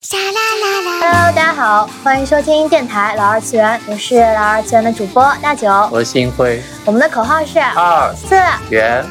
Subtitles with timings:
[0.00, 5.68] Hello，大家好，欢迎收听电台老二次元，我是老二次元的主播大九。
[5.90, 8.36] 我是星辉，我们的口号是二次。
[8.70, 9.04] 元。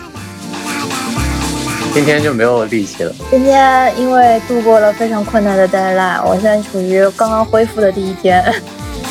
[1.93, 3.13] 今天就没有力气了。
[3.29, 8.41] 今天因为度过了非常困难的 deadline，我现在处于刚刚恢复的第一天。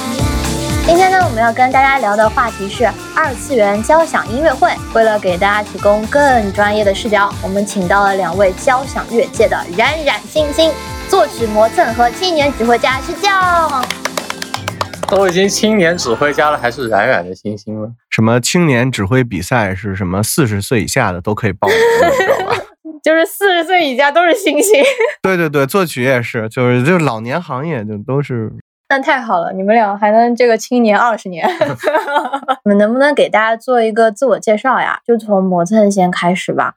[0.86, 4.72] 今天呢，我们要跟大家聊的话题是二次元交响音乐会。
[4.94, 10.72] 为了给大家提供更专业的视角，我们请到了两位交响乐界的冉冉星星。
[11.08, 13.30] 作曲磨蹭和青年指挥家是叫，
[15.08, 17.88] 都已经青年指挥家了，还是冉冉的星星了？
[18.10, 20.22] 什么青年指挥比赛是什么？
[20.22, 22.56] 四十岁以下的都可以报名，你知道吧？
[23.02, 24.82] 就是四十岁以下都是星星。
[25.22, 28.52] 对对对，作曲也是，就是就是老年行业就都是。
[28.90, 31.48] 那太好了，你们俩还能这个青年二十年。
[32.64, 35.00] 你们能不能给大家做一个自我介绍呀？
[35.06, 36.74] 就从磨蹭先开始吧。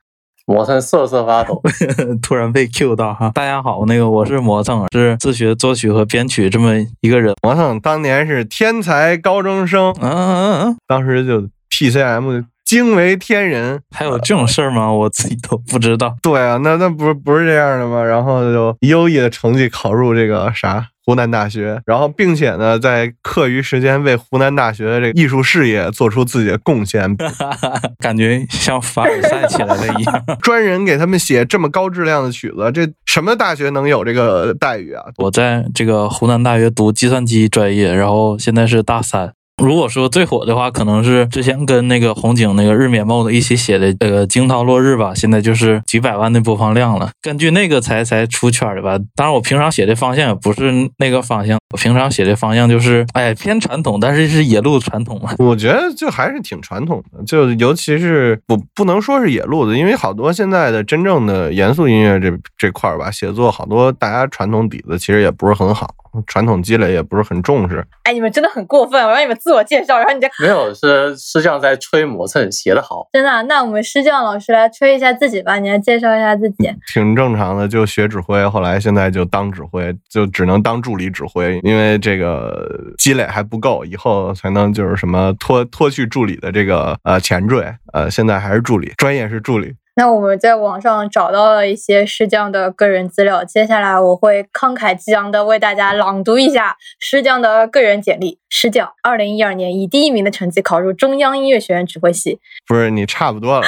[0.50, 1.62] 磨蹭瑟瑟发抖，
[2.24, 3.30] 突然被 Q 到哈！
[3.36, 7.36] 大家好，那个我是磨蹭，是自学作曲和编曲这么一个人。
[7.44, 13.82] 磨蹭当年是天才高中生，嗯嗯嗯，当时就 PCM 惊为天人。
[13.90, 14.94] 还有这种事儿吗？
[14.94, 16.16] 我自己都不知道。
[16.22, 18.04] 对啊，那那不是不是这样的吗？
[18.04, 20.90] 然后就优异的成绩考入这个啥？
[21.04, 27.18] 湖南大学，然后并且呢，在课余时间为湖南大学的这个艺术事业做出自己的贡献，
[27.98, 30.24] 感觉像凡尔赛起来了一样。
[30.40, 35.06] 专人给他们写这么高质量的曲子，这什么大学能有这个待遇啊？
[35.18, 39.34] 我在这个湖南大学读计算机专业，然后现在是大三。
[39.62, 47.10] 如果说最火的话，可能是之前跟那个红警那个日冕帽的一起写的这个《惊涛落日》吧，现在就是几百万的播放量了。
[47.22, 48.98] 根据那个才才出圈的吧。
[49.16, 55.34] 当然，我平常写的方向也不是那个方向，我平常写的方向就是哎 偏传统，但是是野路传统嘛。
[55.38, 65.94] 我觉得就还是挺传统的，就尤其是不不能说是野路的，因为好多现在的真正的严肃音乐这这块儿吧，写作好多大家传统底子其实也不是很好。
[66.26, 69.04] 传统积累也不是很重视，哎，你们真的很过分！
[69.04, 73.44] 我让你们自我介绍，然后你就没有是师匠在吹磨蹭写的好，真的。
[73.44, 76.70] 那我们师匠老师来吹一下自己吧，你来介绍一下自己。
[76.92, 89.74] 挺正常的，就学指挥，后来现在就当指挥，就只能当助理指挥，因为这个积累还不够，以后才能就是什么脱脱去助理的这个呃前缀，呃，现在还是助理，专业是助理。
[90.00, 98.40] 那我们在网上找到了一些师匠的个人资料，接下来我会慷慨激昂的为大家朗读一下师匠的个人简历。
[98.48, 102.40] 师匠，二零一二年以第一名的成绩考入中央音乐学院指挥系。
[102.66, 103.68] 不是你差不多了，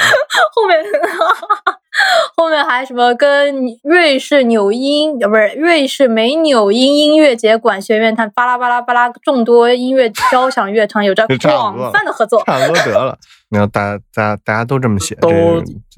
[0.54, 0.78] 后面
[2.36, 12.42] 后面还什么跟瑞士纽音呃不是瑞士美纽音音乐节管弦乐团巴拉巴拉巴拉众多音乐交响乐团有着广泛的合作。
[12.44, 13.16] 差不多得了。
[13.50, 15.30] 你要大家大家大家都这么写，都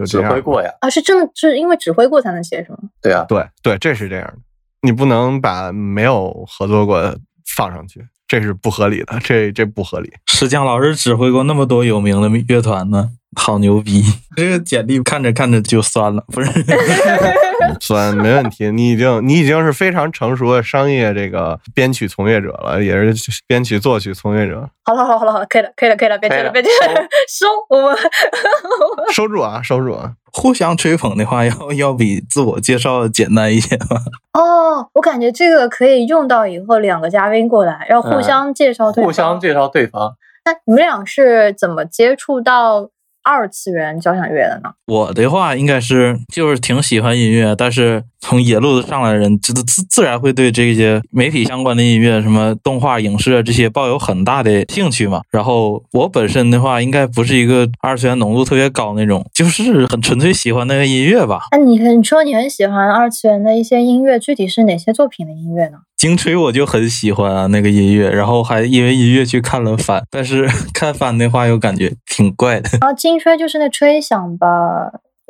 [0.04, 0.70] 指挥过呀？
[0.80, 2.78] 啊，是真的是因为指挥过才能写是吗？
[3.00, 4.34] 对啊，对对，这是这样的。
[4.82, 7.16] 你不能把没有合作过
[7.56, 10.12] 放上去，这是不合理的，这这不合理。
[10.26, 13.10] 石匠老师指挥过那么多有名的乐团呢。
[13.36, 14.02] 好牛逼！
[14.36, 16.50] 这个简历看着看着就酸了，不是？
[17.80, 24.68] 酸没问题，你已经你已经是非常成熟的商业这个编曲从业者了，也是编曲作曲从业者。
[24.84, 27.96] 好了好了好了好了，可以了可以了可以了，别提了别提了，收我们
[29.12, 30.12] 收住啊收住啊！
[30.32, 34.00] 互相吹捧的话，要要比自我介绍简单一些吗？
[34.38, 39.06] 哦，我感觉这个可以用到以后两个嘉宾过来，要互相介绍对方。
[39.06, 40.16] 互相介绍对方。
[40.44, 42.90] 那你们俩是怎么接触到？
[43.24, 44.70] 二次元交响乐的呢？
[44.86, 55.22] 我的话应该是就是挺喜欢音乐，但是从野路子上来的人，自自自然会对这些媒体相关的音乐，什么动画、影视这些抱有很大的兴趣嘛。
[55.30, 61.46] 然后我本身的话，应该不是一个二次元浓度特别高那种，就是很纯粹喜欢那个音乐吧。
[61.50, 65.78] 那你你说你很喜欢二次元的一些音乐，具体是哪些作品的音乐呢？
[66.04, 72.68] 金吹我就很喜欢啊，那个音乐，然后还因为音乐去看了番，但是 看番的话又感觉挺怪的。
[72.82, 74.46] 啊，金吹就是那吹响吧？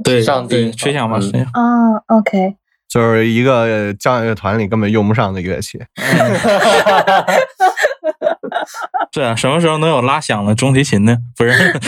[0.02, 1.42] 对，上对，吹响吧，吹响。
[1.52, 2.56] 啊，OK。
[2.88, 5.78] 就是一个交响乐团里根本用不上的乐器。
[9.12, 11.16] 对啊，什么时候能有拉响的中提琴呢？
[11.36, 11.52] 不是，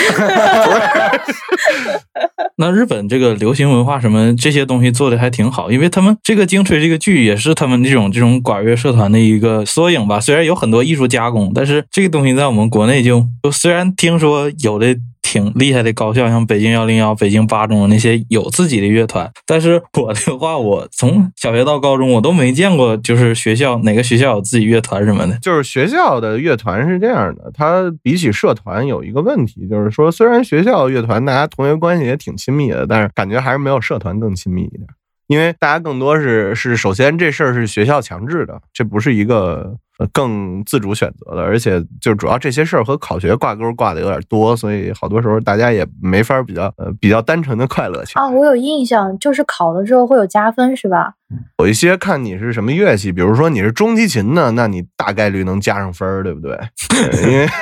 [2.56, 10.18] 那日本这个流行文化什么这些东西做的还挺好，因为他们这个精吹这个剧也是他们这种这种管乐社团的一个缩影吧。
[10.18, 14.96] 虽然有很多艺术加工，但是这个东西在我们国内就就虽然听说有的。
[15.36, 19.30] 挺厉害的高校，像北京幺零幺、北京八中那些有自己的乐团。
[19.44, 25.36] 但是我的话，我从小学到高中，我都没见过，就是学校哪个学校有自己乐团什么的。
[25.42, 34.86] 就是学校的乐团是这样的，它比起社团有一个问题，就是说虽然学校乐团大家同学关系也挺亲密的，但是感觉还是没有社团更亲密一点。
[35.26, 48.18] 因为大家更多是是首先这事儿是学校强制的，这不是一个呃更自主选择了，而且就主要这些事儿和考学挂钩挂的有点多，所以好多时候大家也没法比较呃比较单纯的快乐去。
[48.18, 51.14] 啊，我有印象，就是考的时候会有加分，是吧？
[51.58, 56.52] 有一些看你是什么乐器，比如说你是中提琴呢，那你大概率能加上分儿，对不对？
[56.54, 57.48] 呃因为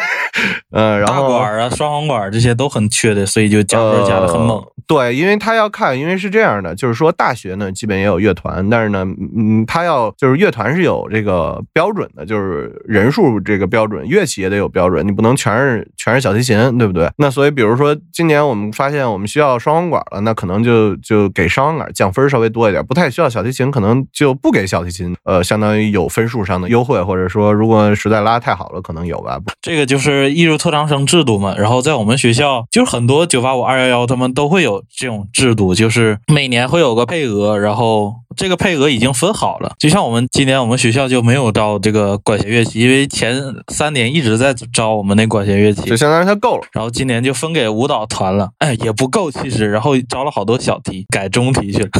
[0.73, 4.59] 呃，然大后管啊、双簧管这些都很缺的，所以就加分加的很猛。
[4.59, 9.03] 呃对，因为他要看，因为是这样的，就是说大学呢基本也有乐团，但是呢，
[9.35, 17.11] 嗯，他要就是乐团是有这个标准的，就是人数这个标准，乐器也得有标准，你不能全是全是小提琴，对不对？
[17.17, 29.39] 那所以比如说今年我们发现我们需要双簧管了，那可能就就给双簧管降分稍微多一点，不太需要小提琴，可能就不给小提琴，呃，相当于有分数上的优惠，或者说如果实在拉太好了，可能有吧。
[29.63, 31.55] 这个就是艺术特长生制度嘛。
[31.57, 39.73] 然后在我们学校，就是很多九八五、二幺幺他们都会有这种制度，就是每年会有个配额，然后这个配额已经分好了。
[39.79, 43.41] 就像我们今年我们学校就没有招这个管弦乐器，因为前
[43.73, 45.97] 三年一直在招我们那管弦乐器就。
[45.97, 46.63] 相当于它够了。
[46.73, 51.89] 然后今年就分给舞蹈团了，哎，也不够其实，然后招了好多小提，改中提去了。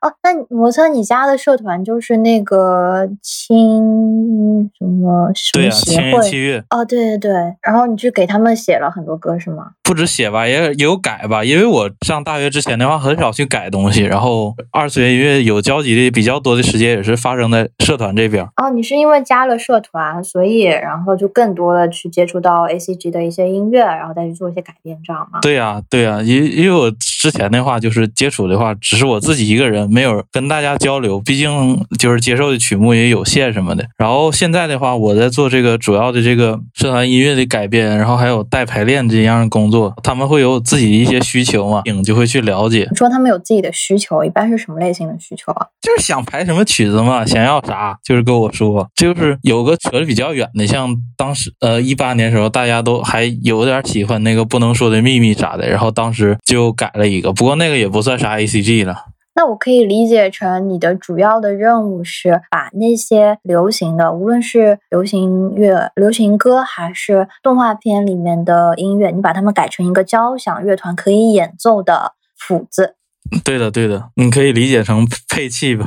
[0.00, 6.38] 哦，那你摩测你家的社团就是那个轻什么什对呀、么协轻音器会？
[6.38, 7.32] 乐哦，对对对，
[7.62, 9.72] 然后你去给他们写了很多歌是吗？
[9.82, 11.44] 不止写吧，也也有改吧。
[11.44, 14.02] 因为我上大学之前的话，很少去改东西。
[14.02, 18.44] 然后二次元音乐有交集的比较多的时间，也是发生在社团这边。
[18.56, 25.38] 哦，你是因为加了社团，所以然后就更多的去接触到 A C G 的一些音乐，然后再去做一些改编，这样吗？
[25.42, 33.84] 对呀、对呀、因因为我之前的话就是接触的话，只是我自己一个人，没有跟大家交流，毕竟就是接受的曲目也有限什么的。
[33.96, 45.66] 然后现在的话，我在做这个主要的这个社团音乐的改编，然后还有带排练这样的工作，他们会有自己的一些需求嘛，影就会去了解，你说他们有自己的需求，一般是什么类型的需求啊？
[45.80, 48.88] 就是想排什么曲子嘛，想要啥，就是跟我说。
[48.94, 59.06] 就是有个扯得比较远的，像当时呃一八年时候，大家都还有点喜欢那个不能说的秘密啥的，然后当时就改了一个，不过那个也不算啥 A C G 了。
[59.32, 72.96] 那我可以理解成你的主要的任务是把那些流行的，无论是流行乐、流行歌还是动画片里面的音乐，你把它们改成一个交响乐团可以演奏的谱子。
[73.44, 75.86] 对的，对的，你可以理解成配器吧。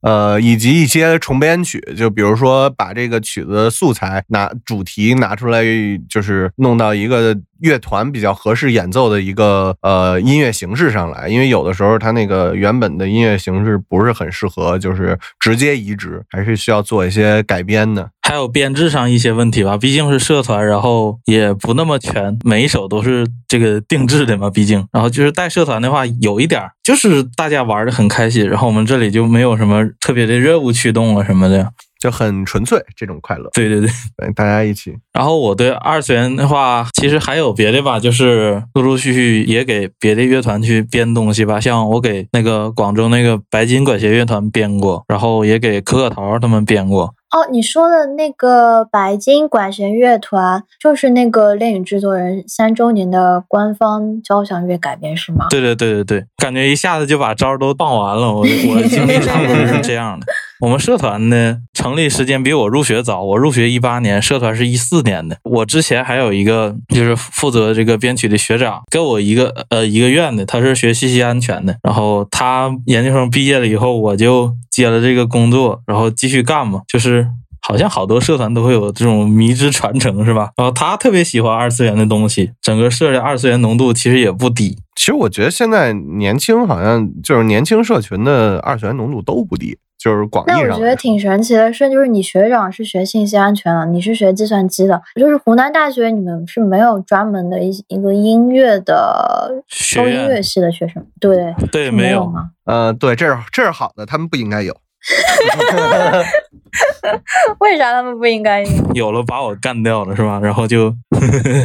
[0.00, 5.64] 呃，以及一些重编曲，就比如说把这个曲子素材拿主题拿出来，
[6.08, 18.10] 就是弄到一个乐团比较合适演奏的一个呃音乐形式上来，因为有的时候它那个原本的音乐形式不是很适合，就是直接移植，还是需要做一些改编的。
[18.22, 24.86] 还有编制上一些问题吧，毕竟是社团，然后也不那么全，每一首都是这个定制的嘛，毕竟。
[24.92, 31.72] 然后就是带社团的话，有一点就是大家玩的很开心，然后我们这里就没有什么特别的任务驱动啊什么的。
[31.98, 33.88] 就很纯粹这种快乐，对对对。
[34.34, 34.94] 大家一起。
[35.12, 47.14] 然后我对二次元的话，其实还有别的吧，就是陆陆续续也给别的乐团去编东西吧，像我给那个广州那个白金管弦乐团编过，然后也给可可桃他们编过。
[47.30, 55.46] 哦，你说的那个白金管弦乐团，就是那个《恋与制作人》三周年的官方交响乐改编是吗？
[55.50, 58.32] 对对对对对，感觉一下子就把招儿都放完了。
[58.32, 60.26] 我我经历差不多是这样的。
[60.60, 65.38] 我们社团呢，成立时间比我入学早，我入学一八年，社团是一四年的。
[65.44, 71.76] 我之前还有一个就是负责这个编曲的学长，跟我一个呃一个院的，他是学信息安全的。
[71.82, 77.28] 然后他研究生毕业了以后，我就接了这个工作，然后继续干嘛，就是。
[77.60, 80.48] 好像好多社团都会有这种迷之传承，是吧？
[80.56, 84.78] 然后他特别喜欢二次元的东西，整个社的二次元浓度其实也不低。
[84.94, 90.78] 其实我觉得现在年轻好像就是年轻社群的二次元浓度都不低，就是广义那我。
[90.78, 102.18] 觉得挺神奇的是，就是你学长是学信息安全的，你是学计算机的，就是湖南大学你们是没有专门的一一个音乐的学收音乐系的学生，对对，没有。
[102.18, 102.50] 有吗？
[102.64, 104.76] 呃，对，这是这是好的，他们不应该有。
[107.60, 108.62] 为啥他们不应该
[108.94, 109.08] 有？
[109.12, 110.38] 了把我干掉了是吧？
[110.42, 110.94] 然后就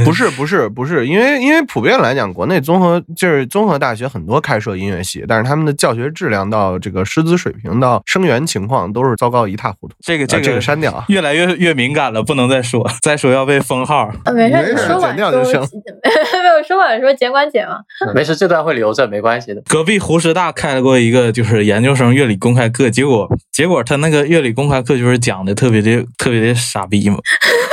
[0.05, 9.95] 不是不是不是，因为因为普遍来讲，国内综合就是综合大学很多开设音乐系，但是他们的教学质量到这个师资水平到生源情况都是糟糕一塌糊涂。
[10.00, 14.10] 这个这个、呃这个删掉啊越来越越敏感了，不能再说，再说要被封号。
[14.24, 17.75] 啊，没事， 没事你说完说，剪掉就行没有说完说，简管剪嘛。
[18.15, 19.62] 没事，这段会留着，没关系的。
[19.67, 27.17] 隔壁湖师大开了过一个就是研究生乐理公开课，结果结果他那个乐理公开课就是讲的特别的特别的傻逼嘛，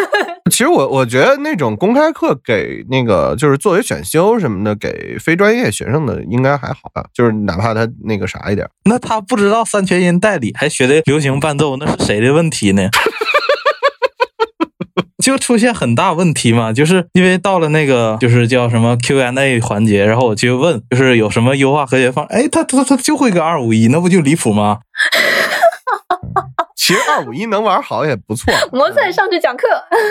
[0.50, 8.68] 其实我我觉得那种公开课给那个就是作为选修什么的，给非专业学生的应该还好吧，就是哪怕他那个啥一点。
[8.84, 12.88] 那他不知道三全音代理，还学的流行伴奏，那是谁的问题呢？
[15.22, 22.24] 就出现很大问题嘛，就是因为到了那个就是叫什么 Q&A 环节，然后我去问，就是有什么优化和解方？
[22.30, 24.78] 哎，他他他就会个二五一，那不就离谱吗？
[26.82, 28.50] 其实二五一能玩好也不错。
[28.72, 29.66] 魔赛上去讲课，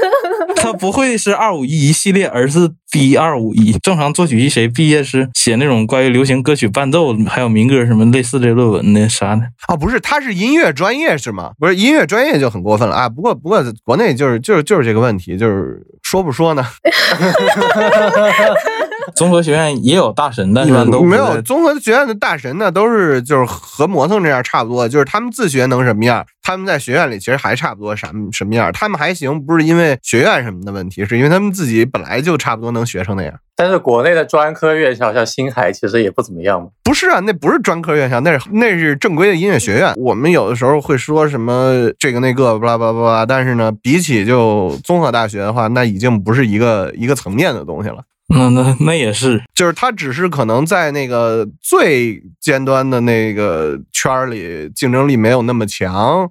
[0.55, 3.71] 他不会是二五一一系列，而是 B 二五一。
[3.79, 9.09] 正常作曲系谁毕业是写那种关于流行歌曲伴奏，还有民歌什么类似的论文的？
[9.09, 9.41] 啥的？
[9.65, 11.53] 啊，不是，他是音乐专业是吗？
[11.57, 13.09] 不是音乐专业就很过分了啊。
[13.09, 16.63] 不过不过国内就是就是就是这个问题，就是说不说呢？
[19.15, 21.41] 综合学院也有大神，但一般都没有。
[21.41, 28.71] 综合学院的大神呢，都是就是和磨蹭这样差不多，就是他们自学能什么样，他们在学院里其实还差不多什么什么样。
[28.71, 33.33] 他们还行，不是因为学院什么的问题，是因为他们自己本来就差不多能学成那样。
[33.55, 36.69] 但是国内的专科院校像星海其实也不怎么样嘛。
[36.81, 39.93] 不是啊，那不是专科院校，那是那是正规的音乐学院。
[39.97, 47.97] 我们有的时候会说什么这个那个巴拉巴拉巴拉，但是呢，比起就综合大学的话，那已经不是一个一个层面的东西了。
[48.33, 56.29] 那那那也是，就是他只是可能在那个最尖端的那个圈儿里竞争力没有那么强。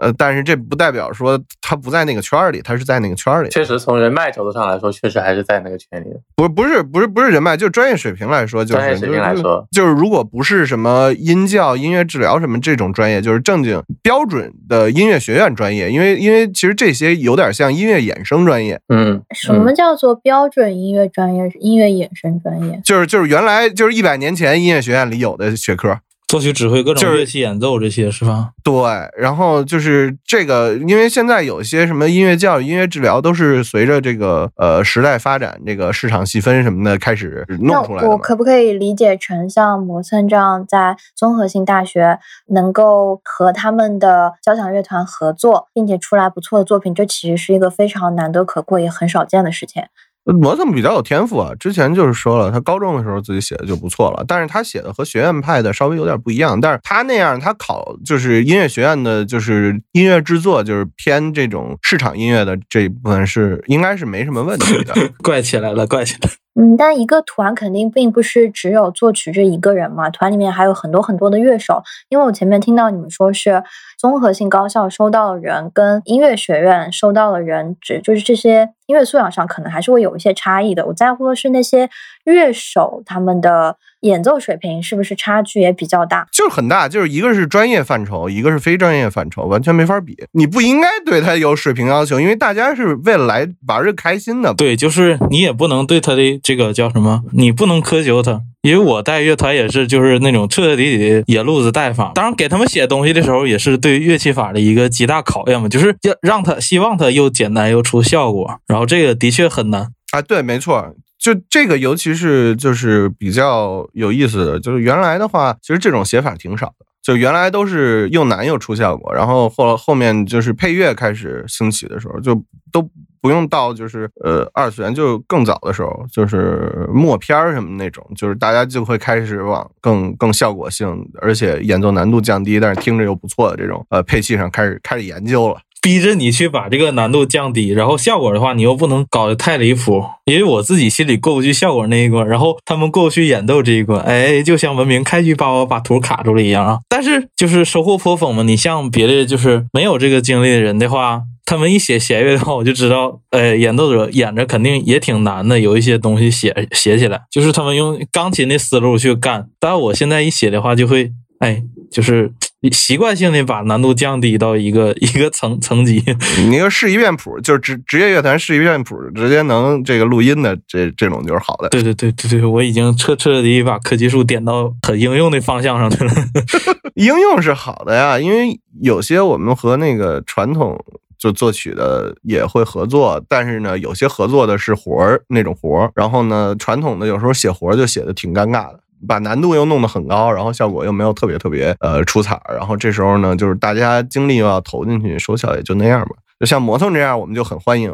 [0.00, 3.50] 呃，但是这不代表说他不在那个圈儿里，他是在那个圈儿里。
[3.50, 6.20] 确实，从人脉角度上来说，确实还是在那个圈里的。
[6.34, 15.90] 不，不是，不是，不是人脉，就专业水平来说，就是专业水平来说，就是如果不是什么音教、音乐治疗什么这种专业，就是正经标准的音乐学院专业。
[15.90, 18.80] 因为，因为其实这些有点像音乐衍生专业。
[18.88, 21.40] 嗯，什么叫做标准音乐专业？
[21.60, 22.80] 音乐衍生专业？
[22.84, 25.98] 就是就是原来就是一百年前音乐学院里有的学科。
[26.30, 28.50] 作曲指挥各种乐器演奏这些是吧？
[28.62, 28.72] 对，
[29.18, 38.08] 然后就是这个，因为现在有些什么音乐教育、音乐治疗都是随着这个呃时代发展，这个市场细分什么的开始弄出来的。
[38.08, 49.82] 我可不可以理解成像摩森这样在综合性大学能够和他们的交响乐团合作，并且出来不错的作品，这其实是一个非常难得可贵也很少见的事情。
[50.24, 64.94] 摩特比较有天赋啊，之前就是说了，他高中的时候自己写的就不错了，但是他写的和学院派的稍微有点不一样，但是他那样他考就是音乐学院的，就是音乐制作就是偏这种市场音乐的这一部分是应该是没什么问题的。
[65.24, 66.30] 怪起来了，怪起来。
[66.60, 71.80] 嗯，但一个团肯定并不是只有作曲这一个人嘛，团里面还有很多很多的乐手。
[72.08, 73.62] 因为我前面听到你们说是
[74.00, 80.86] 综合性高校收到的人跟音乐学院收到的人，只就是这些音乐素养上可能还是会有一些差异的。
[80.86, 81.90] 我在乎的是那些
[82.24, 83.76] 乐手他们的。
[84.00, 86.26] 演奏水平是不是差距也比较大？
[86.32, 90.16] 就是很大，就是一个是专业范畴，一个是非专业范畴，完全没法比。
[90.32, 94.54] 你不应该对他有水平要求，因为大家是为了来玩儿开心的。
[94.54, 98.40] 对，就是你也不能对他的这个叫什么，你不能苛求他。
[98.62, 102.12] 因为我带乐团也是，就是那种彻彻底底的野路子带法。
[102.14, 108.60] 当然，给他们写东西的时候，也是对乐器法的一个极大考验嘛，就是要让他希望他又简单又出效果。
[108.66, 110.94] 然后这个的确很难啊，对，没错。
[111.20, 116.86] 就这个，尤其是就是比较有意思的，就是原来的话，其实这种写法挺少的。
[117.02, 122.34] 就原来都是又难又出效果，然后后后面就是配乐开始兴起的时候，就
[122.70, 122.86] 都
[123.22, 135.56] 不用到就是呃二次元，就更早的时候，就是默片儿什么那种，就是大家就会开始往更更效果性，而且演奏难度降低，但是听着又不错的这种呃配器上开始开始研究了。
[135.82, 146.78] 逼着你去把这个难度降低，然后效果的话，你又不能搞得太离谱，因为我自己心里过不去效果那一关，然后他们过不去演奏这一关，哎，就像文明开局把我把图卡住了一样啊。
[146.88, 148.42] 但是就是收获颇丰嘛。
[148.42, 159.48] 你像别的就是没有这个经历的人的话，他们一写弦乐的话，我就知道，哎，演奏者演着肯定也挺难的，有一些东西写写起来，就是他们用钢琴的思路去干。
[159.58, 161.10] 但我现在一写的话，就会，
[161.40, 162.32] 哎，就是。
[162.70, 166.04] 习惯性的把难度降低到一个一个层层级。
[166.46, 171.70] 你要试一遍谱，就是职职业乐团试一遍谱，直接能这个录音的，这这种就是好的。
[171.70, 176.12] 对对对对对，我已经彻彻底底把科技树点到很应用的方向上去了。
[176.96, 180.78] 应用是好的呀，因为有些我们和那个传统
[181.16, 188.80] 就作曲的也会合作，但是呢，有些合作的是活儿那种活儿，然后呢，传统的有时候写活儿就写的挺尴尬的。
[189.06, 196.10] 把难度又弄得很高，然后效果又没有特别特别呃出彩，然后这时候呢，就是大家精力又要投进去，收效也就那样吧。
[196.38, 197.92] 就像摩托这样，我们就很欢迎。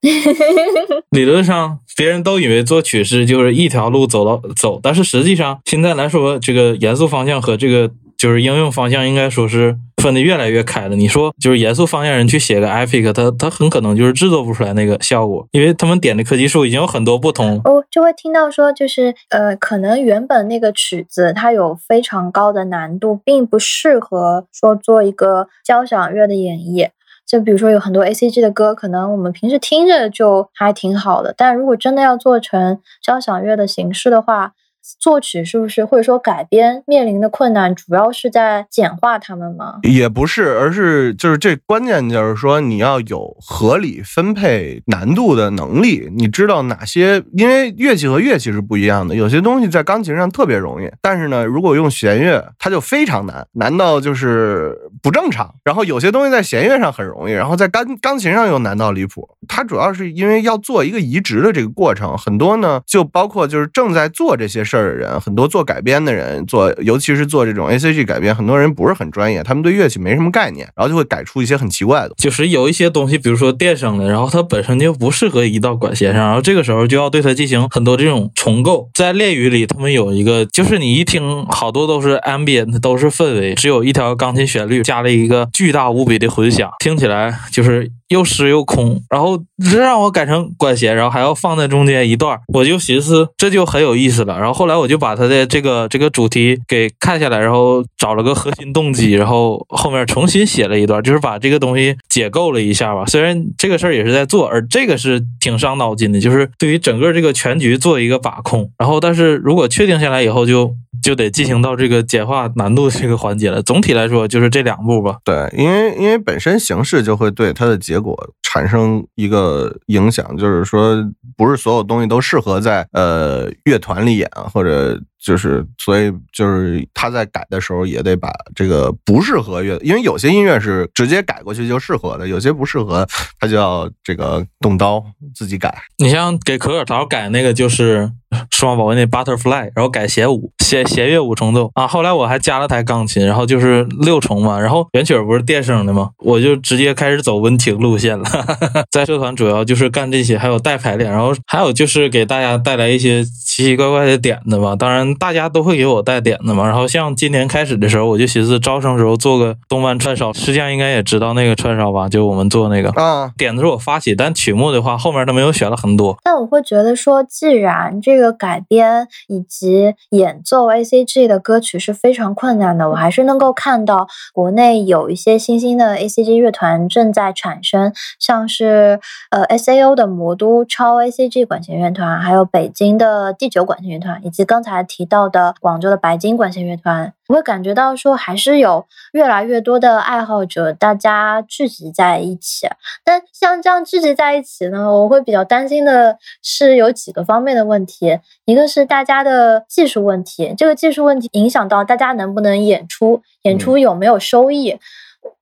[1.10, 10.96] 理论上，别人都以为做曲式就是一条路走到走，但是实际上现在来说，这个严肃方向和这个就是应用方向应该说是分的越来越开了。
[10.96, 17.60] 你说就是严肃方向人去写个 epic，他他很可能就是制作不出来那个效果，因为他们点的科技树已经有很多不同。
[17.64, 26.90] 哦，就会听到说，就是呃，可能原本那个曲子它有非常高的难度，并不适合说做一个交响乐的演绎。
[27.26, 34.52] 就比如说有很多 A C G 的歌，可能我们平时听着就还挺好的，但如果真的要做成交响乐的形式的话，
[34.98, 39.80] 作曲是不是或者说改编面临的困难，主要是在简化它们吗？
[39.82, 46.08] 也不是，而是就是这关键就是说你要有合理分配难度的能力。
[46.16, 47.22] 你知道哪些？
[47.32, 55.54] 因为乐器和乐器是不一样的，有些东西在钢琴上特别容易，但是呢，如果用弦乐，它就非常难，难到就是不正常。
[55.64, 59.28] 然后有些东西在弦乐上很容易，然后在钢钢琴上又难到离谱。
[59.46, 72.14] 它主要是因为要做一个移植的这个过程，很多呢就包括就是正在做这些事儿的人，很多做改编的人做，尤其是做这种 A C G 改编，很多人不是很专业，他们对乐器没什么概念，然后就会改出一些很奇怪的。
[72.18, 78.90] 就是有一些东西，比如说电声的，然后它本身就不适合移到管弦上，然后这个时候就要对它进行很多这种重构。
[78.94, 89.02] 在恋语里，他们有一个，就是你一听，好多都是 ambient，都是氛围，只有一条钢琴旋律，加了一个巨大无比的混响，听起来就是又湿又空。
[89.10, 89.38] 然后
[89.70, 94.38] 这让我改成管弦，然后还要放在中间一段，我就寻思这就很有意思了。
[94.38, 103.04] 然后后来我就把它的这个这个主题给看下来，然后找了个核心动机，然后后面重新写了一段，就是把这个东西解构了一下吧。
[103.06, 108.70] 虽然这个事儿也是在做，而这个是挺伤脑筋的，就是对于整个这个全局做一个把控。
[108.78, 113.62] 然后，但是如果确定下来以后，就就得进行到这个简化难度这个环节了。
[113.62, 115.18] 总体来说，就是这两步吧。
[115.24, 121.04] 对，因为因为本身形式就会对它的结结果产生一个影响，就是说
[121.36, 133.06] 不是所有东西都适合在呃乐团里演，或者就是所以就是他在改的时候也得把这个不适合乐，因为有些音乐是直接改过去就适合的，有些不适合
[133.40, 135.76] 他就要这个动刀自己改。
[135.98, 138.10] 你像给可可桃改那个就是
[138.50, 141.86] 数码宝贝那 Butterfly，然后改弦五弦弦乐五重奏啊。
[141.86, 144.60] 后来我还加了台钢琴，然后就是六重嘛。
[144.60, 148.24] 然后原曲不是电声的嘛，我就直接开始走温情路线了。
[148.92, 154.76] 在社团主要就是干这些，还有带排练，然后还有就是给大家带来一些奇奇怪怪的点子吧。
[154.76, 156.66] 当然大家都会给我带点子嘛。
[156.66, 162.08] 然后像今年开始的时候，我就寻思招生时候做个动漫串烧，实际上应该也知道那个串烧吧？
[162.08, 166.16] 就我们做那个啊，点子是我发起，但曲目的话后面都没有选了很多。
[166.24, 181.44] 但我会觉得说，既然这个改编以及演奏 A C G 的歌曲是非常困难的，我还是能够看到国内有一些新兴的 A C G 乐团正在产生，像是呃 S A O 的魔都超 A C G
[181.44, 187.12] 管弦乐团，还有北京的第九管弦乐团，以及刚才提到的广州的白金管弦乐团。
[187.28, 192.66] 我会感觉到说，还是有越来越多的爱好者，大家聚集在一起。
[193.04, 198.18] 但像这样聚集在一起呢，我会比较担心的是有几个方面的问题。
[198.46, 204.78] 一个是大家的技术问题，这个技术问题影响到大家能不能演出，演出有没有收益。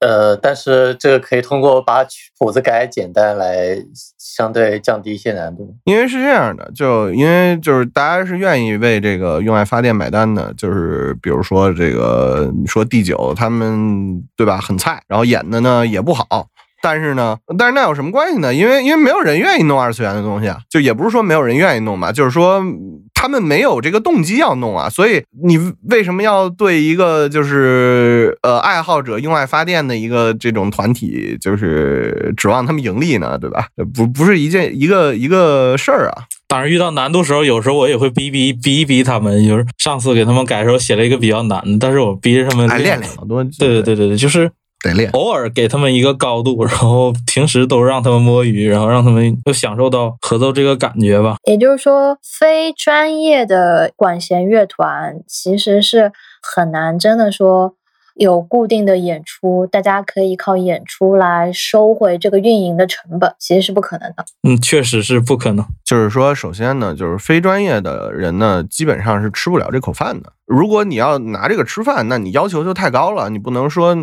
[0.01, 3.77] 呃，但是这个可以通过把曲谱子改简单来
[4.19, 5.75] 相对降低一些难度。
[5.85, 16.49] 因为是这样的，就因为就是大家是愿意为这个用爱发电买单的，就是比如说这个你说第九他们对吧很菜，然后演的呢也不好。
[16.83, 18.55] 但是呢，但是那有什么关系呢？
[18.55, 22.62] 因为因为没有人愿意弄二次元的东西啊，就也不是说没有人愿意弄吧，就是说
[23.16, 24.88] 他们没有这个动机要弄啊。
[24.88, 33.37] 所以你为什么要对一个就是呃爱好者用爱发电的一个这种团体，就是指望他们盈利呢？
[33.38, 33.66] 对吧？
[33.92, 36.22] 不不是一件一个一个事儿啊。
[36.48, 39.44] 当然，遇到难度时候，有时候我也会逼逼逼一逼他们。
[39.44, 44.48] 就是上次给他们改的时候，写了一个比较难的，但是我逼着他们哎练练，好多对对对对对，就是
[44.83, 45.11] 得练。
[45.12, 51.37] 偶尔给他们一个高度，然后平时都让他们摸鱼，然后让他们都享受到合奏这个感觉吧。
[51.45, 56.12] 也就是说，非专业的管弦乐团其实是
[56.43, 57.75] 很难真的说
[58.15, 64.25] 有固定的演出，大家可以靠演出来收回这个运营的成本，其实是不可能的。
[64.43, 65.65] 嗯，确实是不可能。
[65.85, 70.33] 就是说，首先呢，就是非专业的人呢，基本上是吃不了这口饭的。
[70.47, 73.97] 如果你要拿这个吃饭，那你要求就太高了，你不能说。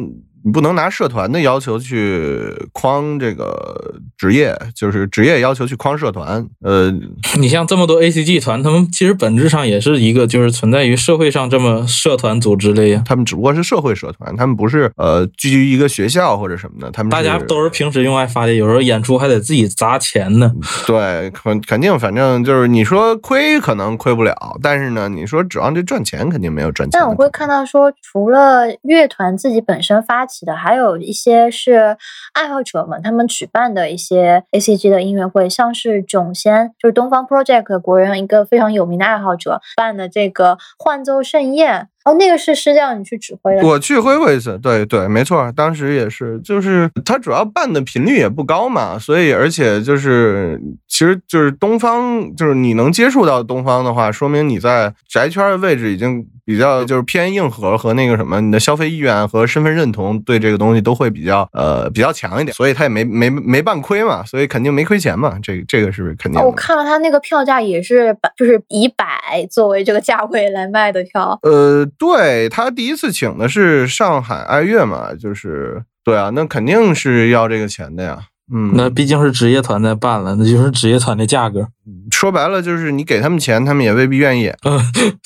[0.46, 6.46] 你不能拿社团的要求去框这个职业，就是职业要求去框社团。
[6.62, 6.92] 呃，
[7.40, 13.02] 你像这么多 A C G 团，他们其实本质上也是一个，就是存在于社会上这么社团组织的呀。
[13.06, 16.92] 他们只不过是社会社团，他们不是呃聚居一个学校或者什么的。
[16.92, 20.52] 他们大家都是平时用爱发电，有时候演出还得自己砸钱呢。
[20.86, 27.00] 对，肯肯定，反正就是你说亏可能亏不了，但是呢，你说指望这赚钱肯定没有赚钱。
[27.00, 30.46] 但我会看到说，除了乐团自己本身发起。
[30.46, 31.96] 的，还有一些是
[32.34, 41.90] 爱好者们他们举办的一些 A C G 的音乐会，像是囧仙，就是东方 Project 国人一个非常有名的爱好者办的这个幻奏盛宴。
[42.04, 43.66] 哦，那个是是让你去指挥的。
[43.66, 50.60] 我去挥过一次，对对，没错，当时也是，就是他主要办的频率也不高嘛，所以而且就是
[50.94, 66.52] 其实就是东方，就是你能接触到东方的话，说明你在宅圈的位置已经比较就是偏硬核和那个什么，你的消费意愿和身份认同对这个东西都会比较呃比较强一点，所以他也没没没办亏嘛，所以肯定没亏钱嘛，这这个是不是肯定，我。
[66.52, 69.08] 看了他那个票价也是百，就是以百
[69.50, 71.40] 作为这个价位来卖的票。
[71.42, 78.20] 呃，对他第一次请的是上海爱乐嘛，就是对啊，那肯定是要这个钱的呀。
[78.52, 81.68] 嗯，那毕竟是职业团在办了，那就是职业团的价格。
[82.12, 84.52] 说白了就是你给他们钱，他们也未必愿意。
[84.64, 84.80] 嗯，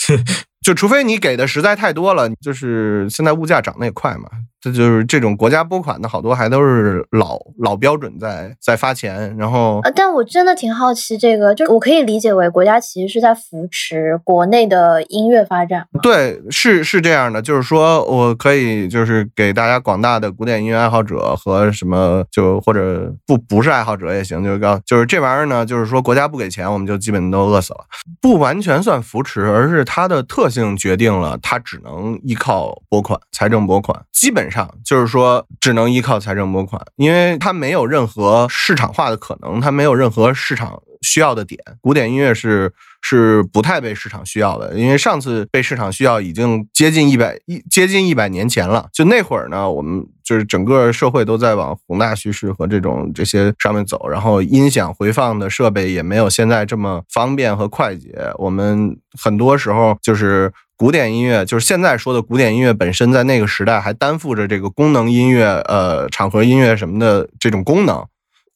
[0.65, 15.88] 就除非你给的实在太多了，就是现在物价涨得也快嘛，这就是这种国家拨款的好多还都是老老标准在在发钱，然后呃，但我真的挺好奇，这个就我可以理解为国家其实是在扶持国内的音乐发展？
[16.02, 27.86] 对，是是这样的，就是说我可以就是给大家广大的古典音乐爱好者和什么就或者不不是爱好者也行，就是告就是这玩意儿呢，就是说国家不给钱，我们就基本都饿死了，
[28.20, 41.60] 不完全算扶持，而是它的特性决定了它只能依靠拨款，财政拨款，基本上就是说只能依靠财政拨款，因为它没有任何市场化的可能，它没有任何市场需要的点。
[41.82, 48.88] 古典音乐是是不太被市场需要的，因为上次被市场需要已经接近一百一接近一百年前了。
[48.94, 58.32] 就那会儿呢，我们就是整个社会都在往宏大叙事和这种这些上面走，然后音响回放的设备也没有现在这么方便和快捷。
[58.38, 60.52] 我们很多时候就是。
[60.80, 68.06] 古典音乐就是现在说的古典音乐本身，在那个时代还担负着这个功能音乐、呃场合音乐什么的这种功能，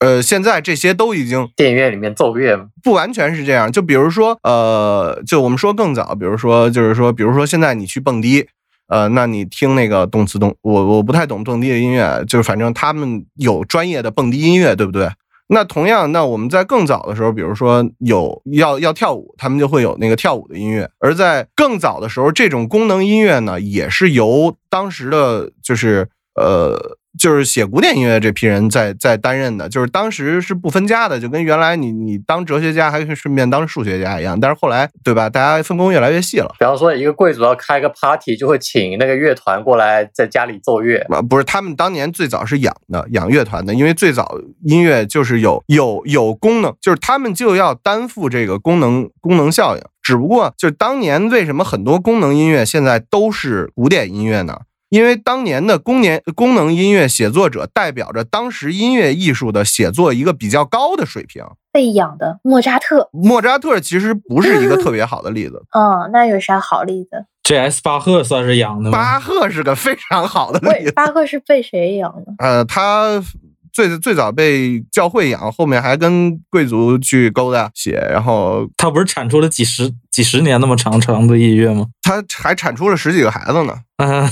[0.02, 3.72] 呃，现在这些都已经电影院里面奏乐，不完全是这样。
[3.72, 8.48] 就比如说，呃，就我们说更早，比如说，就是说，比如说现在你去蹦迪，
[8.88, 15.08] 呃，那你听那个动词动，我我不太懂蹦迪的音乐，就是反正他们有专业的蹦迪音乐，对不对？
[15.50, 26.98] 那同样，那我们在更早的时候，比如说有要要跳舞，他们就会有那个跳舞的音乐；而在更早的时候，这种功能音乐呢，也是由当时的就是呃。
[27.18, 36.56] 就是写古典音乐这批人在在担任的，就是当时是不分家的，就跟原来你你当哲学家还可以顺便当数学家一样，但是后来对吧，大家分工越来越细了。
[36.58, 40.98] 比方说一个贵族要开个 party，就会请那个乐团过来在家里奏乐。
[41.10, 49.82] 啊，不是，他们当年最早是养的，养乐团的，因为最早音乐就是有有有功能，就是他们就要担负这个功能功能效应。
[50.02, 54.62] 只不过就是当年为什么很多功能音乐现在都是古典音乐呢？
[54.92, 61.42] 因为当年的功年功能音乐写作者代表着当时音乐艺术的写作一个比较高的水平。
[61.72, 67.80] 被养的莫扎特，莫扎特其实不是一个特 别好的例子，嗯，那有啥好例子？J.S.
[67.82, 68.98] 巴赫算是养的吗？
[68.98, 70.92] 巴赫是个非常好的例，子。
[70.92, 72.34] 巴赫是被谁养的？
[72.44, 73.24] 呃，他
[73.72, 81.86] 最最早被教会养，后面还跟贵族去勾搭写，然后他不是产出了几十几十年那么长长的音乐吗？
[82.02, 83.74] 他还产出了十几个孩子呢。
[84.06, 84.30] 啊，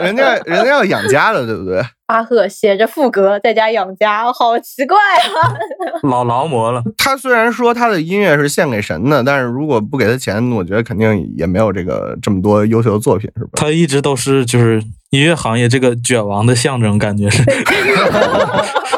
[0.00, 1.82] 人家人家人家要养家的，对不对？
[2.06, 5.54] 巴赫写着赋格在家养家，好奇怪啊！
[6.08, 6.82] 老劳模了。
[6.98, 13.50] 他虽然说他的音乐是献给神的，但是如果不给他钱，我觉得肯定也没有这个这么多优秀的作品，是吧？
[13.54, 17.42] 他一直都是就是音乐行业这个卷王的象征，感觉是。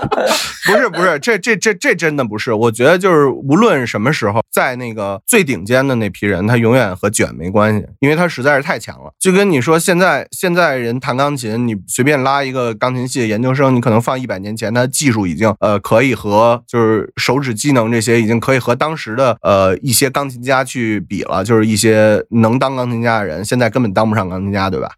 [0.66, 2.52] 不是不是，这这这这真的不是。
[2.52, 9.12] 我觉得就是无论什么时候，在那个最顶尖的那批人，他永远和卷没关系，因为他实在是太强了。
[9.18, 24.88] 就跟你说，现在现在人弹钢琴，你随便拉一个钢琴系的研究生，你可能放一百年前，他技术已经呃可以和就是手指机能这些已经可以和当时的呃一些钢琴家去比了，就是一些能当钢琴家的人，现在根本当不上钢琴家，对吧？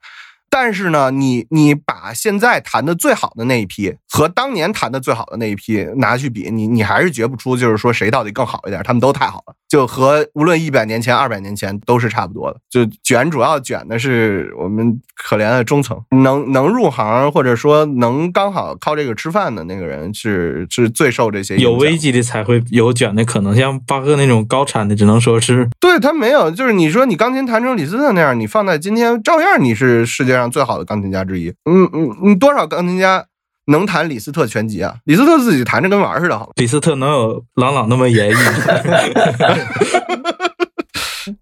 [0.50, 12.58] 但是呢，你你把现在弹的最好的那一批和当年弹的最好的那一批拿去比，你你还是觉不出，就是说谁到底更好一点，他们都太好了，就和无论一百年前、二百年前都是差不多的。
[12.70, 25.68] 就卷主要卷的是我们可怜的中层，能能入行或者说能刚好靠这个吃饭的那个人是是最受这些有危机的才会有卷的可能，像巴赫那种高产的，只能说是。
[25.80, 31.48] 对他没有，就是你说你钢琴弹成李斯特那样，你放在今天照样你是世界上最好的钢琴家之一。
[31.64, 33.24] 嗯嗯，你多少钢琴家
[33.66, 34.96] 能弹李斯特全集啊？
[35.04, 36.52] 李斯特自己弹着跟玩似的，好吗？
[36.56, 38.40] 李斯特能有朗朗那么严毅吗？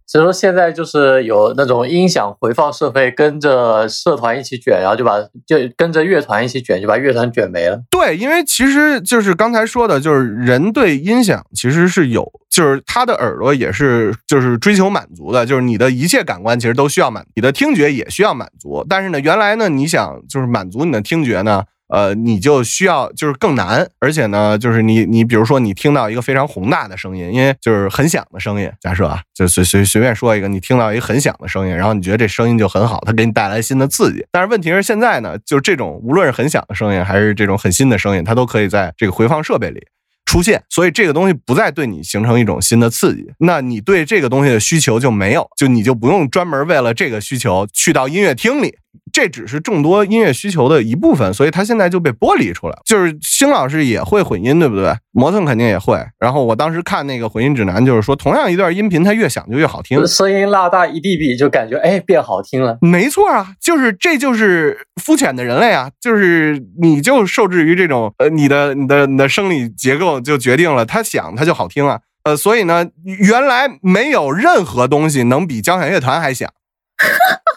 [0.07, 7.81] 所以说现在就是有那种音响回放设备跟着社团一起卷，然后就把就跟着乐团一起卷，就把乐团卷没了。
[7.91, 18.85] 对，因为其实就是刚才说的，就是人对音响其实是有，就是他的耳朵也是就是追求满足的，就是你的一切感官其实都需要满，你的听觉也需要满足。
[18.89, 21.65] 但是呢，原来呢，你想就是满足你的听觉呢？
[21.89, 34.25] 呃，你就需要就是更难，而且呢，就是你你比如说你听到一个非常宏大的声音，因为就是很响的声音，假设啊，就随随随便说一个，你听到一个很响的声音，然后你觉得这声音就很好，它给你带来新的刺激。
[34.33, 39.87] 但是问题是现在呢，就是这种无论是很响的声音，还是这种很新的声音，它都可以在这个回放设备里
[40.25, 48.79] 出现，所以这个东西不再对你形成一种新的刺激，那你对这个东西的需求就没有，就你就不用专门为了这个需求去到音乐厅里。
[49.15, 52.83] 这只是众多音乐需求的一部分，所以它现在就被剥离出来了。
[52.85, 54.93] 就是星老师也会混音，对不对？
[55.13, 56.05] 摩腾肯定也会。
[56.19, 62.77] 然后我当时看那个混音指南，就是说同样一段音频，它越响就越好听，声音拉大一 dB 就感觉哎变好听了。
[62.81, 72.01] 没错啊，就是这就是肤浅的人类啊，就是你就受制于这种呃你的你的你的生理结构就决定了它响它就好听啊。
[72.25, 76.51] 呃，所以呢，原来没有任何东西能比交响乐团还响。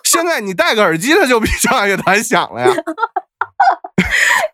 [0.10, 2.68] 现在你戴个耳机，它就比交响乐团响了呀。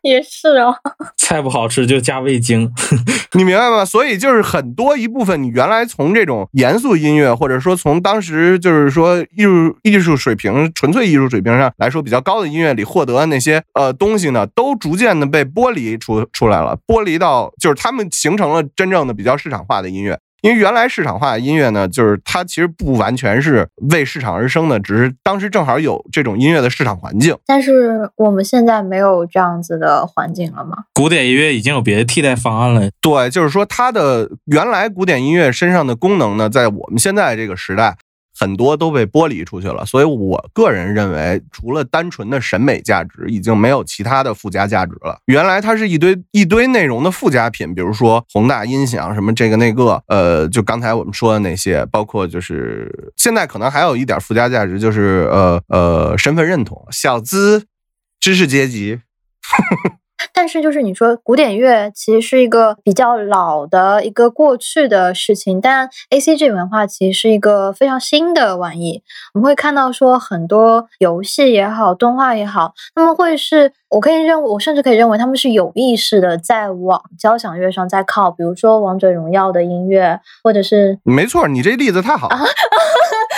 [0.02, 0.76] 也是哦，
[1.16, 2.70] 菜不好吃就加味精，
[3.34, 3.86] 你明白吗？
[3.86, 20.20] 所以就是很多一部分，你原来从这种严肃音乐，或者说从当时就是说艺术艺术水平、纯粹艺术水平上来说比较高的音乐里获得那些呃东西呢，都逐渐的被剥离出出来了，剥离到就是他们形成了真正的比较市场化的音乐。
[20.44, 27.34] 因为原来市场化的音乐呢，就是它其实不完全是为市场而生的，只是当时正好有这种音乐的市场环境。
[27.46, 30.84] 但是我们现在没有这样子的环境了吗？
[30.94, 32.90] 古典音乐已经有别的替代方案了。
[33.00, 37.96] 对，就是说它的原来古典音乐身上的功能呢，在我们现在这个时代。
[38.38, 45.20] 很多都被剥离出去了，所以我个人认为，除了单纯的审美价值，已经没有其他的附加价值了。
[45.26, 57.66] 原来它是一堆一堆内容的附加品，比如说宏大音响什么这个那个，呃，就刚才我们说的那些，包括就是现在可能还有一点附加价值，就是呃呃身份认同、小资、
[58.20, 59.00] 知识阶级。
[60.34, 69.04] 但是，就是你说古典乐其实是一个比较老的一个过去的事情，但 A C G 文化其实是一个非常新的玩意。
[69.34, 82.40] 我们会看到说很多游戏也好，动画也好，他们会是我可以认为，我甚至可以认为他们是有意识的在往交响乐上在靠，比如说王者荣耀的音乐，或者是没错，你这例子太好了，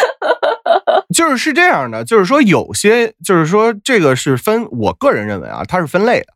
[1.14, 6.28] 就是是这样的，就是说有些，就是说这个是分，我个人认为啊，它是分类的。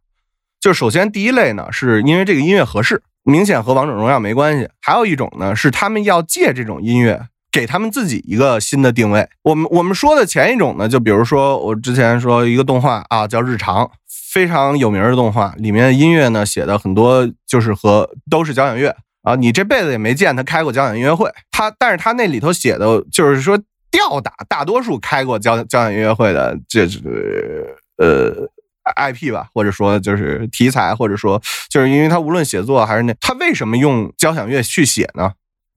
[0.60, 4.68] 就首先第一类呢，是因为这个音乐合适，明显和王者荣耀没关系。
[4.82, 9.30] 还有一种呢，是他们要借这种音乐给他们自己一个新的定位。
[9.44, 13.86] 我们我们说的前一种呢，就比如说我之前说一个动画啊，叫《日常》，
[14.34, 18.94] 非常有名的动画，里面的音乐呢写的很多就是和都是交响乐
[19.24, 23.58] 啊，你这辈子也没见他开过交响音乐会，他但是他那里头写的就是说
[23.90, 28.50] 吊打大多数开过交交响音乐会的，这是呃。
[28.96, 35.32] IP 吧，或者说就是题材，或者说就是因为他无论写作还是那，他为什么用交响乐去写呢？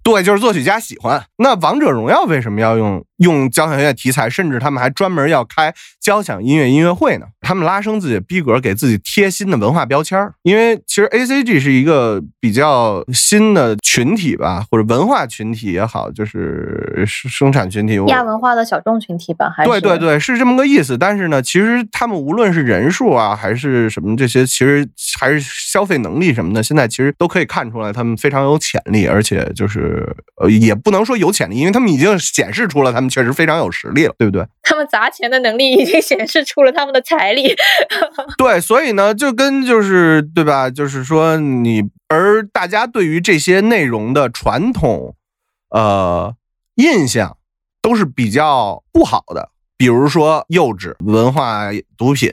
[0.04, 1.24] 对，就是作曲家喜欢。
[1.38, 3.04] 那王者荣耀为什么要用？
[3.22, 7.26] 用交响乐题材，甚至他们还专门要开交响音乐音乐会呢。
[7.40, 10.34] 他们拉升自己的逼格，给自己贴新的文化标签儿。
[10.42, 19.52] 因为其实 A C G 是一个比较新的群体吧，或者文化群体也好，就是生产群体亚文化的小众群体吧。
[19.54, 20.96] 还是对对对，是这么个意思。
[20.96, 33.11] 但是呢，其实他们无论是人数啊，还是什么这些，其实还是消费能力什么的，现在其实都可以看出来，他们非常有潜力，而且就是呃，也不能说有潜力，因为他们已经显示出了他们。
[33.12, 34.44] 确实非常有实力了，对不对？
[34.64, 37.54] 他们砸钱的能力已经显示出了他们的财力。
[38.38, 40.70] 对，所以呢，就跟就是对吧？
[40.70, 45.14] 就是说你，而大家对于这些内容的传统
[45.70, 46.34] 呃
[46.76, 47.36] 印象
[47.82, 52.32] 都是比较不好的，比如说幼稚、文化毒品，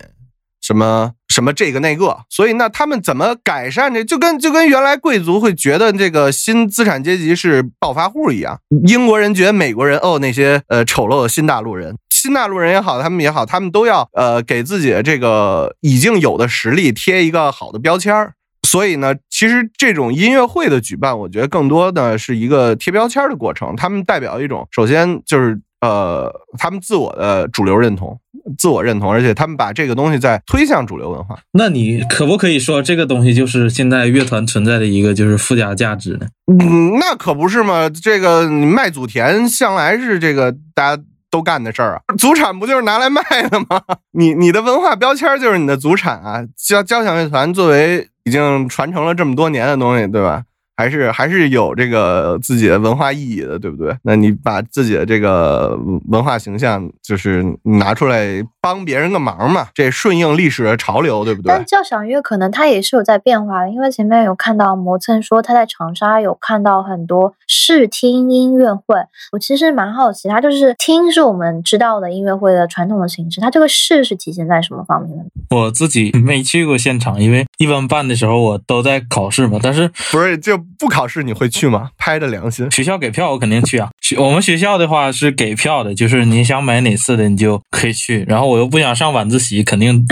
[0.69, 1.11] 什么。
[1.29, 4.03] 什么这个那个，所以那他们怎么改善这？
[4.03, 18.33] 就跟就跟原来贵族会觉得这个新资产阶级是暴发户一样，英国人觉得美国人哦那些呃丑陋的新大陆人，新大陆人也好，他们也好，他们都要呃给自己的这个已经有的实力贴一个好的标签儿。
[18.67, 23.75] 所以呢，其实这种音乐会的举办，我觉得更多的是一个贴标签的过程。
[23.75, 25.61] 他们代表一种，首先就是。
[25.81, 28.19] 呃，他们自我的主流认同，
[28.57, 31.37] 自我认同，而且他们把这个东西在推向主流文化。
[31.51, 36.27] 那你可不可以说这个东西就是现在乐团存在的一个就是附加价值呢？
[36.47, 41.03] 嗯，那可不是嘛，这个你卖祖田向来是这个大家。
[41.31, 43.79] 都干的事儿啊，祖产不就是拿来卖的吗？
[44.13, 46.43] 你你的文化标签就是你的祖产啊。
[46.57, 50.41] 交交响乐团作为已经传承了这么多年的东西，对吧？
[50.79, 53.93] 还是还是有这个自己的文化意义的，对不对？
[54.01, 61.49] 那你把自己的这个文化形象，就是拿出来帮别人个忙嘛，这顺应历史的潮流，对不对？
[61.49, 68.95] 但交响乐可能它也是有在变化的，因为前面有看到磨蹭说他在长沙有看到很多试听音乐会，
[69.31, 75.25] 我其实蛮好奇，它就是听是我们知道的音乐会的传统的形式，它这个试是体现在什么方面的？
[75.55, 80.57] 我自己没去过现场，因为一般办的时候我都在考试嘛，但是不是就。
[80.79, 81.89] 不考试你会去吗？
[81.97, 83.89] 拍着良心，学校给票我肯定去啊。
[84.17, 88.23] 我们学校的话是给票的，就是你想买哪次的你就可以去。
[88.25, 90.05] 然后我又不想上晚自习，肯定。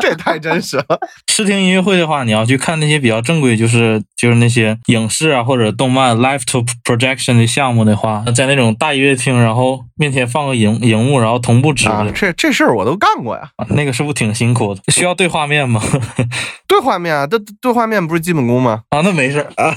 [0.00, 0.84] 这也太真实了。
[1.28, 11.88] 视听音乐会的话，你要去看那些比较正规，就是就是那些影视啊或者动漫 live to projection 的项目的话，在那种大音乐厅，然后面前放个荧荧幕，然后同步指。
[12.14, 13.48] 这这事儿我都干过呀。
[13.70, 14.80] 那个是不是挺辛苦的？
[14.92, 15.82] 需要对画面吗？
[16.68, 18.82] 对画面啊，对对画面不是基本功吗？
[18.90, 19.74] 啊，那没事啊。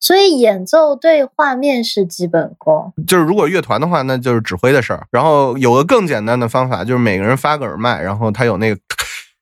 [0.00, 2.92] 所以演奏对画面是基本功。
[3.06, 5.06] 就是如果乐团的话，那就是指挥的事儿。
[5.10, 8.80] 然后有个更简单的方法，就是每个人发个耳麦，然后他有那个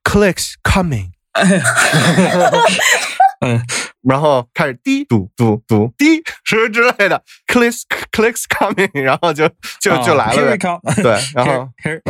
[0.04, 1.10] clicks coming。
[3.40, 3.60] 嗯。
[4.06, 9.48] 然后开始滴嘟嘟嘟滴，什么之类的？Clicks clicks coming， 然后就
[9.80, 10.54] 就就来了。
[11.02, 11.66] 对，然后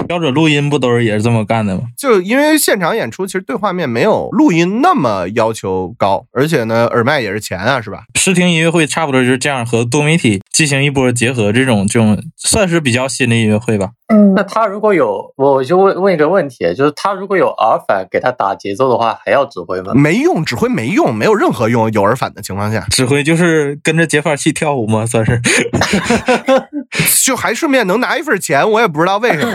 [0.08, 1.84] 标准录音不都是也是这么干的吗？
[1.96, 8.02] 就因为现场演出其实对画面没有录音那么要求高，而且呢，耳麦也是钱啊，是吧？
[8.16, 13.90] 视听音乐会差不多就是这样，和多媒体进行一波结合，这种这种算是比较新的音乐会吧。
[14.14, 19.92] 嗯，那他如果有，我就问问一个问题，就是他如果有耳返给他打节奏的话，还要指挥吗？
[19.94, 21.90] 没用，指挥没用，没有任何用。
[21.92, 25.04] 有耳返的情况下，指挥就是跟着节拍器跳舞吗？
[25.04, 25.40] 算是
[27.24, 29.52] 就还顺便能拿一份钱，我也不知道为什么。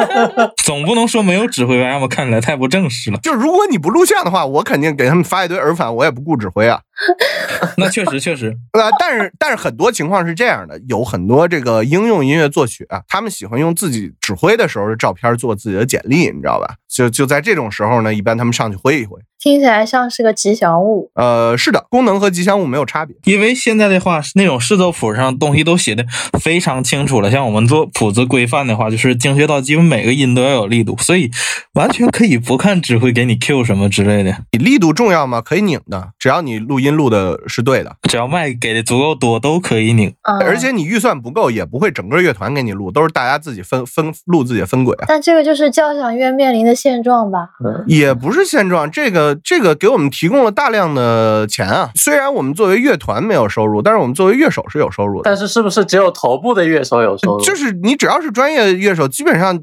[0.64, 3.18] 总不能说没有指挥吧，让我看起来太不正式了。
[3.22, 6.80] 就如果你不录像的话，我肯定给他们发一堆耳返，我也不顾指挥啊。
[7.76, 16.74] 那确实确实， 呃，但是但是很多情况是这样的，有很多这个应用音乐作曲啊，他们喜欢用自己指挥的时候的照片做自己的简历，你知道吧？
[16.88, 21.10] 就就在这种时候呢，一般他们上去挥一挥，听起来像是个吉祥物。
[21.16, 26.04] 呃，是的，功能和吉祥物没有差别，因为现在的话，那种视奏谱上东西都写的
[26.38, 27.30] 非常清楚了。
[27.30, 31.30] 像我们做谱子规范的话，就是精确到基本每个音都要有力度，所以
[31.74, 34.36] 完全可以不看指挥给你 Q 什么之类的。
[34.52, 35.40] 你力度重要吗？
[35.40, 40.14] 可以拧的，只要你录音录的是对的，只要麦给的足够多都可以拧。
[40.22, 44.96] 而且你预算不够也不会整个乐团给你录，都是大家自己分分录自己的分轨。
[45.08, 46.72] 但这个就是交响乐面临的。
[46.82, 47.50] 现状吧，
[47.86, 48.90] 也不是现状。
[48.90, 51.90] 这个这个给我们提供了大量的钱啊。
[51.94, 55.28] 虽然我们作为乐团没有收入，但是我们作为乐手是有收入的。
[55.28, 57.44] 但是是不是只有头部的乐手有收入？
[57.44, 59.58] 就是你只要是专业乐手，基本上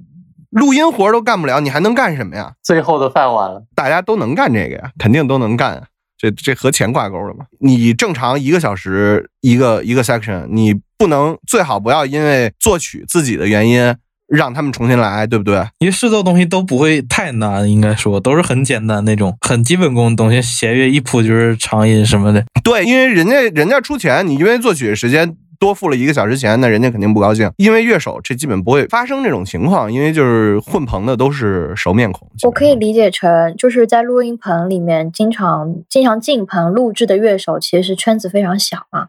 [0.51, 2.53] 录音活都干不了，你还能干什么呀？
[2.63, 5.83] 最后的饭碗了，大家都能干这个呀，肯定都能干。
[6.17, 7.45] 这这和钱挂钩了嘛？
[7.61, 13.95] 你正常一个小时一个一个 section，你不能最好不要因为作曲自己的原因。
[14.29, 15.55] 让他们重新来，对不对？
[15.79, 22.43] 因为试奏东西都不会太难，应该说都是很简单那种很基本功的东西，弦乐一谱就是长音什么的。
[22.63, 27.51] 对，因为人家人家出钱，你因为作曲时间多付了一个小时钱，那人家肯定不高兴。
[27.57, 32.29] 因为乐手这基本不会发生这种情况，因为就是混棚的都是熟面孔。
[32.43, 39.07] 我可以理解成就是在录音棚里面经常经常进棚录制的乐手，其实圈子非常小嘛。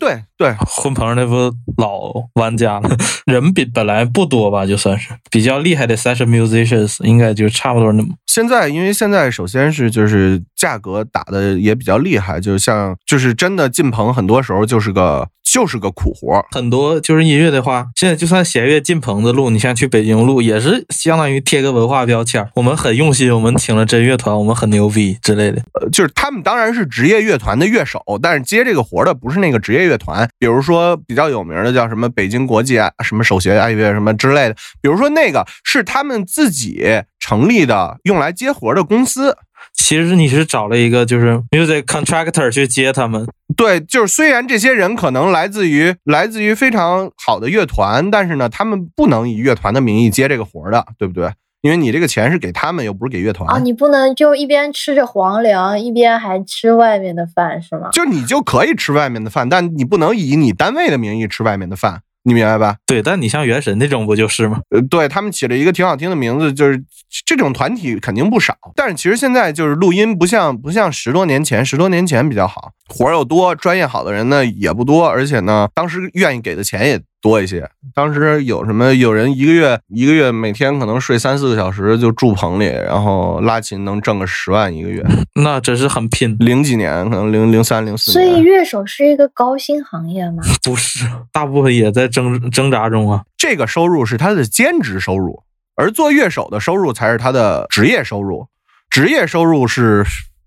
[0.00, 2.90] 对对，混棚那不老玩家了，
[3.26, 8.08] 人比本来不多吧，就算是比较厉害的 session musicians，应该就差不多那么。
[8.26, 15.28] 现在因为现在首先是就是价格打的也比较厉害，就像就是真的进棚，很多时候就是个。
[15.52, 22.48] 就是个苦活，很多就是音乐的话，现在就算弦乐进棚子录，你像去北京录，也是相当于贴个文化标签。
[22.54, 25.60] 我们很用心，我们请了真乐团，我们很牛逼之类的。
[25.74, 30.26] 呃，就是他们当然是职业乐团的乐手，但是接这个活的不是那个职业乐团。
[30.42, 34.54] 比如说比较有名的叫什么北京国际啊，什么首席爱乐什么之类的。
[34.80, 36.84] 比如说那个是他们自己
[37.20, 39.36] 成立的用来接活的公司。
[39.72, 43.24] 其实你是找了一个就是 music contractor 去接他们，
[43.56, 51.30] 对，就是虽然这些人可能来自于来自于非常好的乐团，但是呢，他们不能以乐团的名义接这个活的，对不对？
[51.62, 57.88] 因为你这个钱是给他们，又不是给乐团啊，你不能就一边吃着皇粮，一边还吃外面的饭，是吗？
[57.92, 62.02] 就你就可以吃外面的饭，但你不能以你单位的名义吃外面的饭。
[62.24, 62.76] 你明白吧？
[62.86, 64.60] 对，但你像原神那种不就是吗？
[64.70, 66.80] 呃，对他们起了一个挺好听的名字，就是
[67.26, 68.56] 这种团体肯定不少。
[68.76, 77.66] 但是其实现在就是录音不像不像十多年前，十多年前比较好，活儿又多，专业好的人呢也不多，而且呢，当时愿意给的钱也多一些。
[77.94, 85.02] 当时有什么有人一个月一个月每天可能睡三四个小时就住棚里，然后拉琴能挣个十万一个月。
[85.42, 86.36] 那真是很拼。
[86.40, 90.42] 零几年可能零零三零四所以，乐手是一个高薪行业吗？
[90.62, 93.22] 不是，大部分也在挣挣扎中啊。
[93.38, 95.42] 这个收入是他的兼职收入，
[95.76, 98.46] 而做乐手的收入才是他的职业收入。
[98.90, 100.04] 职业收入是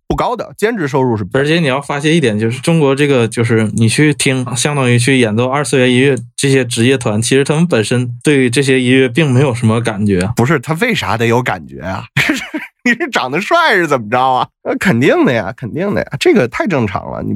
[0.08, 10.30] 不高的，兼职收入是而且你要发现一点，就是中国这个，就是你去听，相当于去演奏二次元音乐这些职业团，其实他们本身对于这些音乐并没有什么感觉。
[10.36, 12.06] 不是他为啥得有感觉啊？
[12.86, 14.48] 你是长得帅是怎么着啊？
[14.64, 17.24] 那，肯定的呀，肯定的呀，这个太正常了。
[17.24, 17.34] 你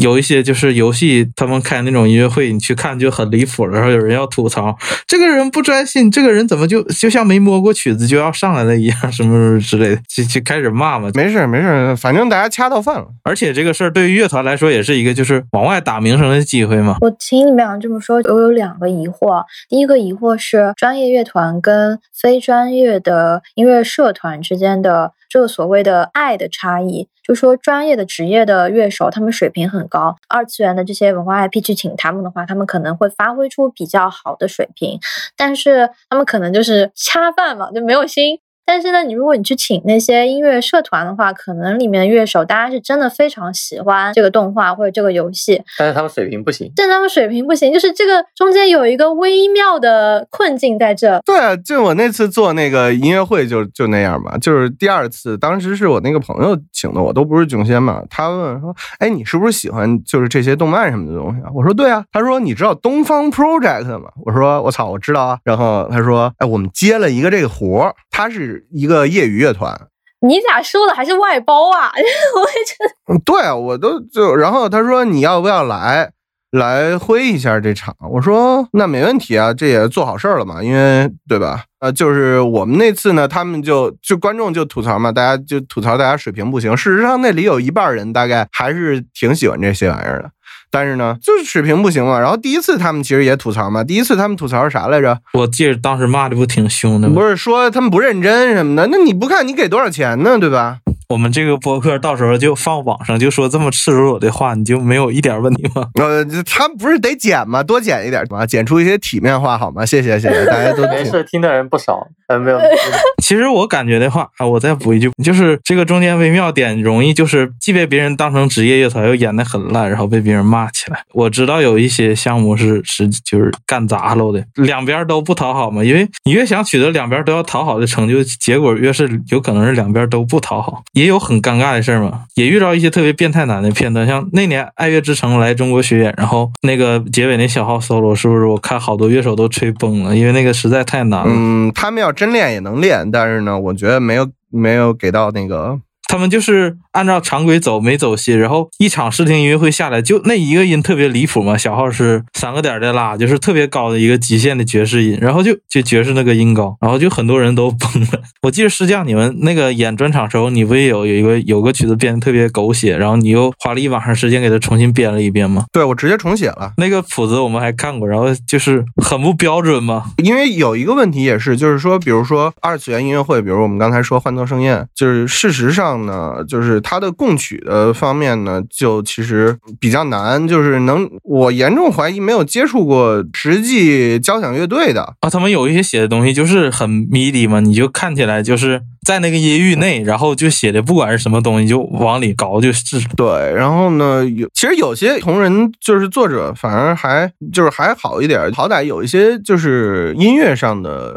[0.00, 4.76] 有一些就是游戏，他们开那种音乐会，你去看就很离谱，然后有人要吐槽，
[5.06, 11.10] 这个人不专心，这个人怎么就就像没摸过曲子就要上来了一样，什么什么之类的， 就就开始骂嘛。
[11.14, 13.06] 没事儿没事儿，反正大家掐到饭了。
[13.24, 16.96] 而且这个事儿对于乐团来说也是一个就是往外打名声的机会嘛。
[17.00, 19.42] 我听你们俩这么说，我有两个疑惑。
[19.68, 27.08] 第一个疑惑是专业乐团跟非专业的音乐社团之间的这个所谓的爱的差异。
[27.22, 35.00] 就说专业的职业的乐手，他们水平很高，二次元的这些文化 IP 去请他们的话，他们可能会发挥出比较好的水平，
[35.36, 38.38] 但是他们可能就是恰饭嘛，就没有心。
[38.66, 46.70] 但是呢，你如果你去请那些音乐社团的话，可能里面的乐手大家是真的非常喜欢这个动画或者这个游戏，但是他们水平不行。
[46.74, 51.20] 但他们水平不行，就是这个中间有一个微妙的困境在这。
[51.24, 58.02] 对啊，就我那次做那个音乐会就就那样嘛，就是第二次，当时是我那个朋友请的我，都不是囧仙嘛。
[58.10, 69.88] 他问说：“哎，你是不是喜欢就是这些动漫什么的东西啊？”我说：“对啊。”他说：“你知道东方 Project 吗？”我说：“我操，我知道啊。”然后他说：“哎，我们接了一个这个活儿，他是一个业余乐团。”
[70.26, 71.92] 你咋说的还是外包啊？
[71.94, 76.10] 我也觉得嗯，对啊，我都就，然后他说你要不要来
[76.50, 77.94] 来挥一下这场？
[78.10, 81.64] 我说那没问题啊，这也做好事儿了嘛，因为对吧？
[81.80, 86.74] 呃，就是我们那次呢，他们就就观众就吐槽嘛，大家就吐槽大家水平不行。
[86.74, 90.30] 事实上那里有一半人大概还是挺喜欢这些玩意儿的，
[90.70, 92.18] 但是呢，就是水平不行嘛。
[92.18, 95.18] 然后第一次他们其实也吐槽嘛，第一次他们吐槽是啥来着？
[95.34, 97.14] 我记得当时骂的不挺凶的吗？
[97.14, 100.38] 不是说他们不认真什么的，那你不看你给多少钱呢？
[100.38, 100.78] 对吧？
[101.08, 105.86] 我们这个博客到时候就放网上，就说这么赤裸裸的话，你就没有一点问题吗？
[105.94, 107.62] 呃，他们不是得剪吗？
[107.62, 109.86] 多剪一点嘛，剪出一些体面话好吗？
[109.86, 111.04] 谢谢谢谢，大家都 没。
[111.04, 112.58] 事，听的人不少，呃，没有。
[113.22, 121.02] 其实我感觉的话，啊，我再补一句，就是这个中间微妙点，容易就是既被别人当成职业乐团，又演的很烂，然后被别人骂起来。
[121.12, 141.26] 我知道有一些项目是是就是干砸了的，两边都不讨好嘛，因为你越想取得两边都要讨好的成就，结果越是有可能是两边都不讨好，也有很尴尬的事儿嘛，也遇到一些特别变态男的片段，像那年爱乐之城来中国巡演，然后那个结尾那小号 solo，是不是我看好多乐手都吹崩了，因为那个实在太难了。
[141.28, 145.78] 嗯，他们要真练也能练，但是呢，我觉得没有没有给到那个。
[146.08, 148.38] 他们就是按照常规走，没走心。
[148.38, 151.56] 然后一场试听音乐会下来，就那一个音特别离谱嘛。
[151.58, 158.22] 小号是三个点的拉，就是特别高的一个极限的爵士音，然后就就爵士那个音高，然后就很多人都崩了。
[158.42, 165.64] 我记得师匠你们那个演专场时候，你不也有 有一个有个曲子编的特别狗血，然后你又花了一晚上时间给它重新编了一遍吗？
[165.72, 170.04] 对我直接重写了，那个谱子我们还看过，然后就是很不标准嘛。
[170.22, 185.14] 因为有一个问题也是，就是说，比如说二次元音乐会，比如我们刚才说《幻奏盛宴》，就是事实上呢，就是它的供取的方面呢，就其实比较难，就是能我严重怀疑没有接触过实际交响乐队的。
[185.20, 192.96] 啊，他们有一些写的东西就是很迷离嘛，你就看起来就是在那个音域内，然后就写的不管是什么东西就往里搞就是。
[193.16, 201.14] 对，然后呢，有其实有些同人就是作者反而还就是还好一点，好歹有一些就是音乐上的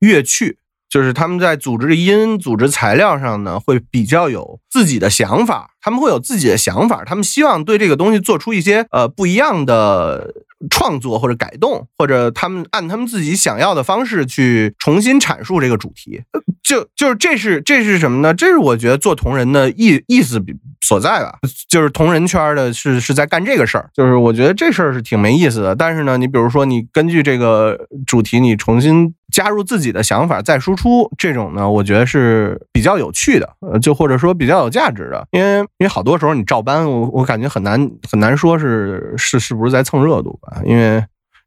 [0.00, 0.58] 乐趣，
[0.88, 10.32] 就是他们在组织音、组织材料上呢，会比较有自己的想法，他们会有自己的想法，他们希望对这个东西做出一些呃不一样的
[10.70, 16.22] 创作或者改动，或者他们按他们自己想要的方式去重新阐述这个主题。
[16.62, 18.32] 就就是这是这是什么呢？
[18.32, 20.54] 这是我觉得做同人的意意思比
[20.84, 21.38] 所在吧。
[21.68, 25.74] 就是同人圈的是是在干这个事儿，就是我觉得这事儿是挺没意思的。
[25.74, 35.26] 但是呢，你比如说你根据这个主题，你重新加入自己的想法再输出，这种呢，我觉得是比较有趣的，呃，就或者说比较有价值的。
[35.32, 41.02] 因为因为好多时候你照搬，我我感觉很难很难说是是是不是在蹭热度吧，因为。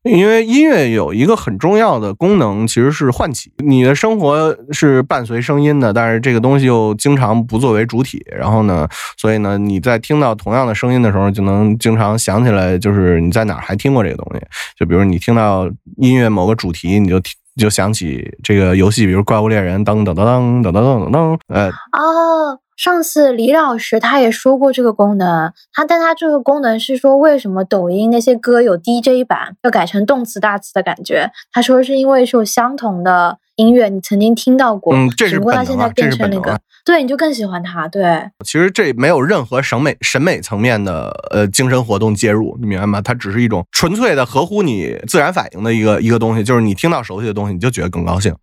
[0.09, 8.25] 因为音乐有一个很重要的功能，其实是唤起你的生活是伴随声音的，但是这个东西又经常不作为主体。
[8.35, 8.87] 然后呢，
[9.17, 14.41] 所以呢，你在听到同样的声音的时候，就能经常想起来，就是你在哪儿还听过这个东西。
[14.77, 31.31] 就比如你听到音乐某个主题，你就听就想起这个游戏，比如《怪物猎人》噔噔噔噔噔噔噔噔，呃，哦，上次李老师他也说过这个功能，他但他这个功能是说为什么抖音那些歌有 DJ 版，要改成动词大词的感觉？
[31.51, 43.01] 他说是因为是有相同的音乐，你曾经听到过，嗯这是只不过他现在变成那个对，你就更喜欢他，对，其实这没有任何审美审美层面的呃精神活动介入，你明白吗？
[43.01, 48.35] 它只是一种纯粹的合乎你自然反应的一个一个东西，就是你听到熟悉的东西，你就觉得更高兴。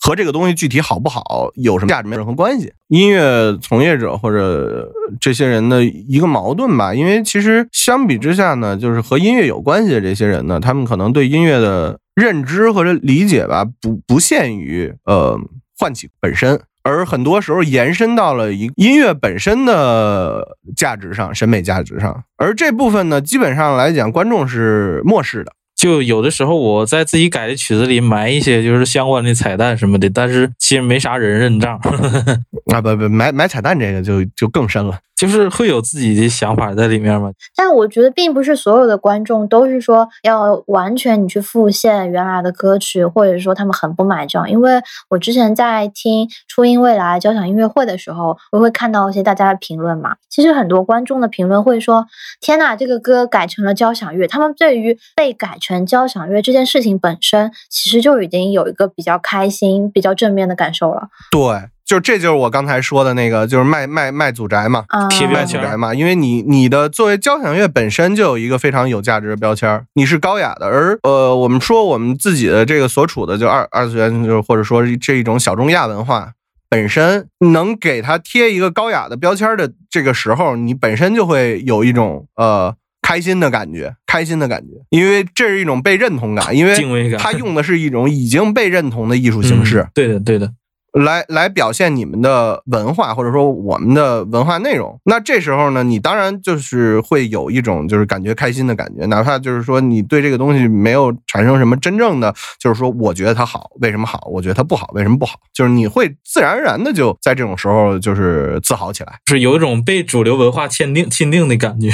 [0.00, 2.72] 和这个东西具体好不好有什么价值没有任何关系。
[2.88, 4.90] 音乐从业者或者
[5.20, 15.38] 这些人的一个矛盾吧，因为其实相比之下呢，就是和音乐有关系的这些人呢，他们可能对音乐的认知或者理解吧，不不限于呃
[15.78, 25.52] 唤起本身，而很多时候延伸到了一音乐本身的价值上、审美价值上，而这部分呢，基本上来讲，观众是漠视的。
[25.80, 31.80] 就有的时候我在自己改的曲子里埋一些就是相关的彩蛋什么的，但是其实没啥人认账，
[32.70, 34.98] 啊，不不，买买彩蛋这个就就更深了。
[35.20, 37.30] 就是会有自己的想法在里面嘛。
[37.54, 44.50] 但我觉得并不是所有的观众都是说要完全你去复现原来的歌曲，或者说他们很不买账。
[44.50, 50.16] 因为我之前在听初音未来交响音乐会的时候，我会看到一些大家的评论嘛。
[50.30, 52.06] 其实很多观众的评论会说
[52.40, 61.08] ：“天呐，这个歌改成了交响乐。”他们对于被改成交响乐这件事情本身，其实就已经有一个比较开心、比较正面的感受了。
[61.30, 64.84] 对，就这就是我刚才说的那个，就是卖卖卖祖宅嘛。
[64.86, 76.30] 啊，贴标卖祖签宅嘛，因为你你的作为交响乐本身就有一个非常有价值的标签儿，你是高雅的，而呃，我们说我们自己的这个所处的就二二次元，就是或者说这一种小中亚文化
[76.68, 82.72] 本身能给它贴一个高雅的标签儿的这个时候，你本身就会有一种呃
[83.02, 89.80] 开心的感觉，开心的感觉，因为这是一种被认同感，因为敬畏感它用的是一种已经被认同的艺术形式。
[89.80, 90.52] 嗯对的，对的。
[90.92, 94.98] 来来表现你们的文化，或者说我们的文化内容。
[95.04, 104.26] 那这时候呢，你当然就是会有一种就是感觉开心的感觉，哪怕就是说你对这个东西没有产生什么真正的，就是说我觉得它好，为什么好？
[104.30, 105.38] 我觉得它不好，为什么不好？
[105.54, 109.20] 就是你会自然而然的就在这种时候就是自豪起来。
[109.26, 111.90] 是有一种被主流文化钦定钦定的感觉。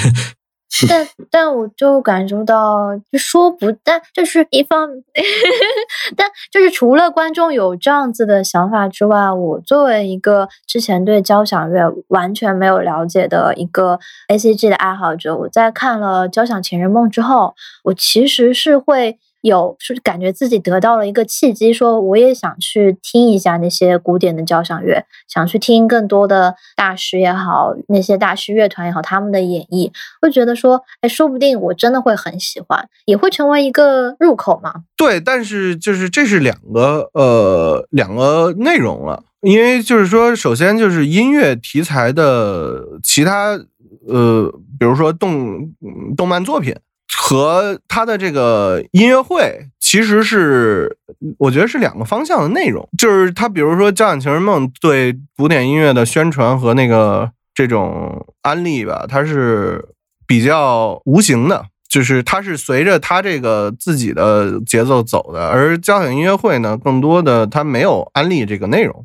[0.89, 4.89] 但但我就感受到，就说不，但就是一方，
[6.16, 13.99] 但就是除了观众有这样子的想法之外，我作为一个之前对交响乐完全没有了解的一个
[14.29, 17.55] A C G 的爱好者，我在看了《交响情人梦》之后，
[17.85, 19.18] 我其实是会。
[19.43, 34.72] 有是感觉自己得到了一个契机，说我也想去听一下那些古典的交响乐，想去听更多的大师也好，那些大师乐团也好，他们的演绎，会觉得说，哎，说不定我真的会很喜欢，也会成为一个入口嘛。
[34.97, 43.59] 对，但是就是这是两个呃两个内容了，因为就是说，首先就是音乐题材的其他
[44.09, 45.72] 呃，比如说动
[46.16, 46.74] 动漫作品。
[47.29, 50.97] 和他的这个音乐会其实是，
[51.39, 52.89] 我觉得是两个方向的内容。
[52.97, 59.85] 就是他，比如说《交响情人梦》对古典音乐的宣传和那个这种安利吧，它是
[60.24, 65.49] 比较无形的，就是它是随着他这个自己的节奏走的。
[65.49, 69.05] 而交响音乐会呢，更多的它没有安利这个内容，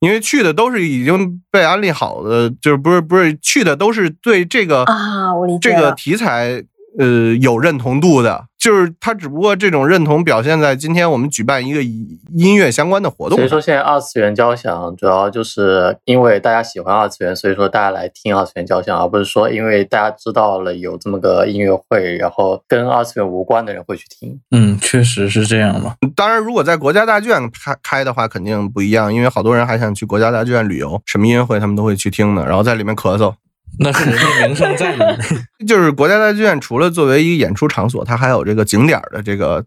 [0.00, 5.92] 因为去的都是已经被安利好的，就是不是不是去的都是对这个啊，我理解这个。
[5.92, 6.64] 题材。
[6.98, 13.36] 呃，有认同度的，就是他只不过这种认同表现在今天我们举办一个音乐相关的活动。
[13.38, 24.40] 所以说，现在二次元交响主要就是因为大家喜欢二次元，所以说大家来听二次元交响，而不是说因为大家知道了有这么个音乐会，然后跟二次元无关的人会去听。
[24.50, 25.94] 嗯，确实是这样嘛。
[26.16, 33.32] 当然，如果在国家大剧院开开的话，肯定不一样，因为好多人还想去国家大剧院旅游，什么音乐会他们都会去听的，然后在里面咳嗽。
[33.80, 35.16] 那是人家名声在那儿。
[35.66, 39.64] 就是国家大剧院除了作为一个演出场所，它还有这个景点儿的这个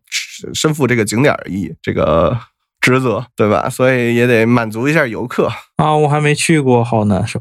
[0.54, 2.38] 身负这个景点儿意义这个
[2.80, 3.70] 职责，对吧？
[3.70, 5.50] 所以也得满足一下游客。
[5.78, 7.40] 啊，我还没去过，好难受。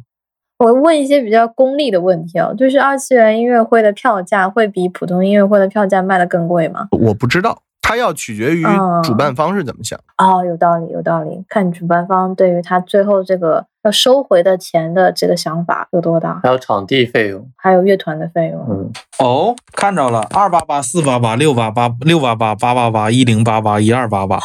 [0.58, 6.88] 我问一些比较功利的问题哦，就是二次元音乐会的票价会比普通音乐会的票价卖的更贵吗？
[6.92, 9.99] 我不知道，它要取决于嗯主办方是怎么想。
[10.16, 11.45] 哦，有道理，有道理。
[11.49, 18.64] 看主办方对于他最后这个要收回的钱的这个想法有多大，还有场地费用，还有乐团的费用。
[18.70, 24.38] 嗯，哦，看着了，二八八、四八八、六八八、六八八、八八八、一零八八、一二八八。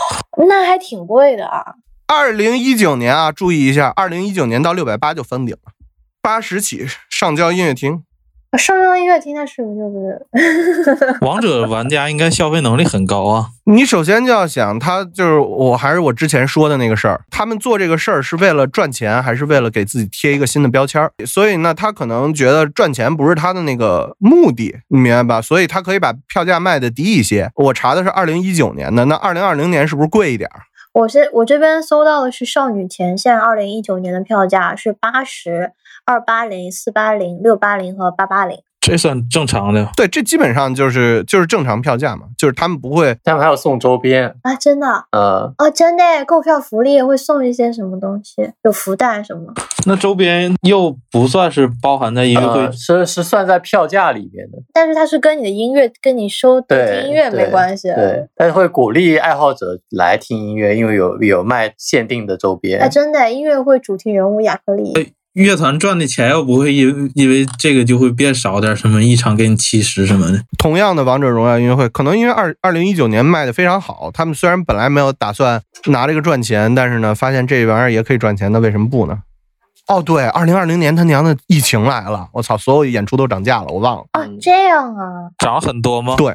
[0.50, 1.76] 那还挺贵的啊。
[2.08, 5.72] 二零一九年啊，注意一下，二零一九年到六百八就封顶了，
[6.20, 8.02] 八十起上交音乐厅。
[8.58, 9.90] 上交音乐厅那是不是就
[10.94, 11.18] 是？
[11.26, 13.48] 王者玩家应该消费能力很高啊。
[13.68, 21.12] 你首先就要想，他就是我还是我之前说的那个事儿，他们做这个事儿是为了赚钱，还是为了给自己贴一个新的标签儿？
[21.26, 25.42] 所以呢，他可能觉得赚钱不是他的那个目的，你明白吧？
[25.42, 27.50] 所以他可以把票价卖的低一些。
[27.56, 30.62] 我查的是二零一九年的，那二零二零年是不是贵一点儿？
[30.96, 35.74] 我是我这边搜到的是少女前线二零一九年的票价是八十
[36.06, 38.64] 二八零、四八零、六八零和八八零。
[38.86, 39.90] 这算正常的。
[39.98, 48.48] 对，这基本上就是就是正常票价嘛，就是他们不会他们还有送周边，啊，真的呃，哦，真的耶购票福利会送一些什么东西？
[48.62, 49.52] 有福袋什么？
[49.88, 57.88] 那周边又不算是包含在音乐会呃是是算在票价里面的，但是它是跟你的音乐、跟你收对，听音乐没关系。
[57.88, 62.80] 对，但是会鼓励爱好者来听音乐，因为有有卖限定的周边。
[62.80, 64.94] 啊，真的，音乐会主题人物亚克力，
[65.36, 70.42] 乐团赚的钱，要不会因因为这个就会变少点，什么一场给你七十什么的。
[70.58, 79.20] 同样的王者荣耀音乐会，可能因为二二零一九年卖的非常好，他们虽然本来没有打算拿这个赚钱，但是呢，发现这玩意儿也可以赚钱，那为什么不呢？
[79.88, 84.04] 哦，对，二零二零年他娘的疫情来了，我操，所有演出都涨价了，我忘了。
[84.14, 86.16] 啊，这样啊，涨很多吗？
[86.18, 86.34] 对，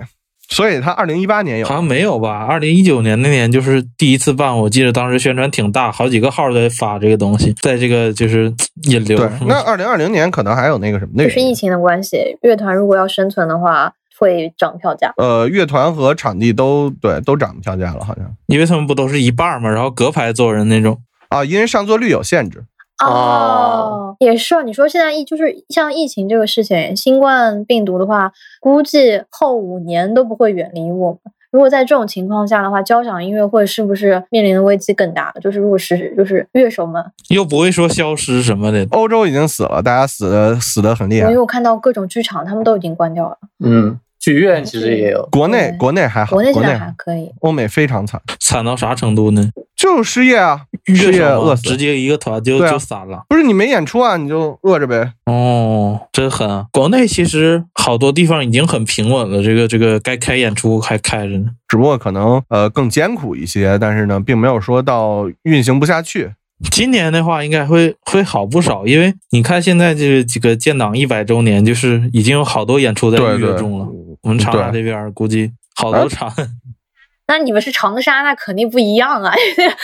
[0.50, 2.44] 所以他二零一八年有好像没有吧？
[2.44, 8.52] 二零一九年那年就是第一次办，我记得当时宣传挺大，好几个号在发这个东西，在这个就是
[8.90, 9.16] 引流。
[9.16, 15.14] 对，那二零二零年可能还有那个什么，那是疫情的关系，乐团如果要生存的话，会涨票价。
[15.16, 21.00] 呃，乐团和场地都对都涨票价了，好像因为他们不都是一半儿嘛，然后隔排坐人那种。
[21.28, 22.64] 啊，因为上座率有限制。
[23.04, 24.62] 哦，也是。
[24.64, 31.18] 你说现在疫就是像疫情这个事情，新冠病毒的话，估计后五年都不会远离我们。
[31.50, 35.32] 如果在这种情况下的话，交响音乐会是不是面临的危机更大？
[35.40, 38.86] 就是如果是就是乐手们，又不会说消失什么的。
[38.92, 41.40] 欧洲已经死了，大家死的死的很厉害因为。
[41.40, 47.32] 我看到各种剧场他们都已经关掉了，嗯，剧院其实也有，国内国内还好，国内现在国内还可以。
[47.40, 49.50] 欧美非常惨，惨到啥程度呢？
[49.80, 51.76] 就失业啊，失业饿死直。
[51.78, 53.22] 接一个团就、啊就散了。
[53.30, 55.14] 不是你没演出啊，你就饿着呗。
[55.24, 56.66] 哦，真狠啊！
[56.70, 61.46] 国内其实好多地方已经很平稳了，这个这个该开演出还开着呢。
[61.66, 66.32] 只不过可能呃更艰苦一些，但是呢，并没有说到运行不下去。
[66.70, 73.88] 今年的话应该会会好不少，因为你看现在这几个建党一百周年，就是已经有好多演出在预约中了。
[74.20, 76.30] 我们长沙这边估计好多场，
[77.30, 79.32] 那你们是长沙，那肯定不一样啊！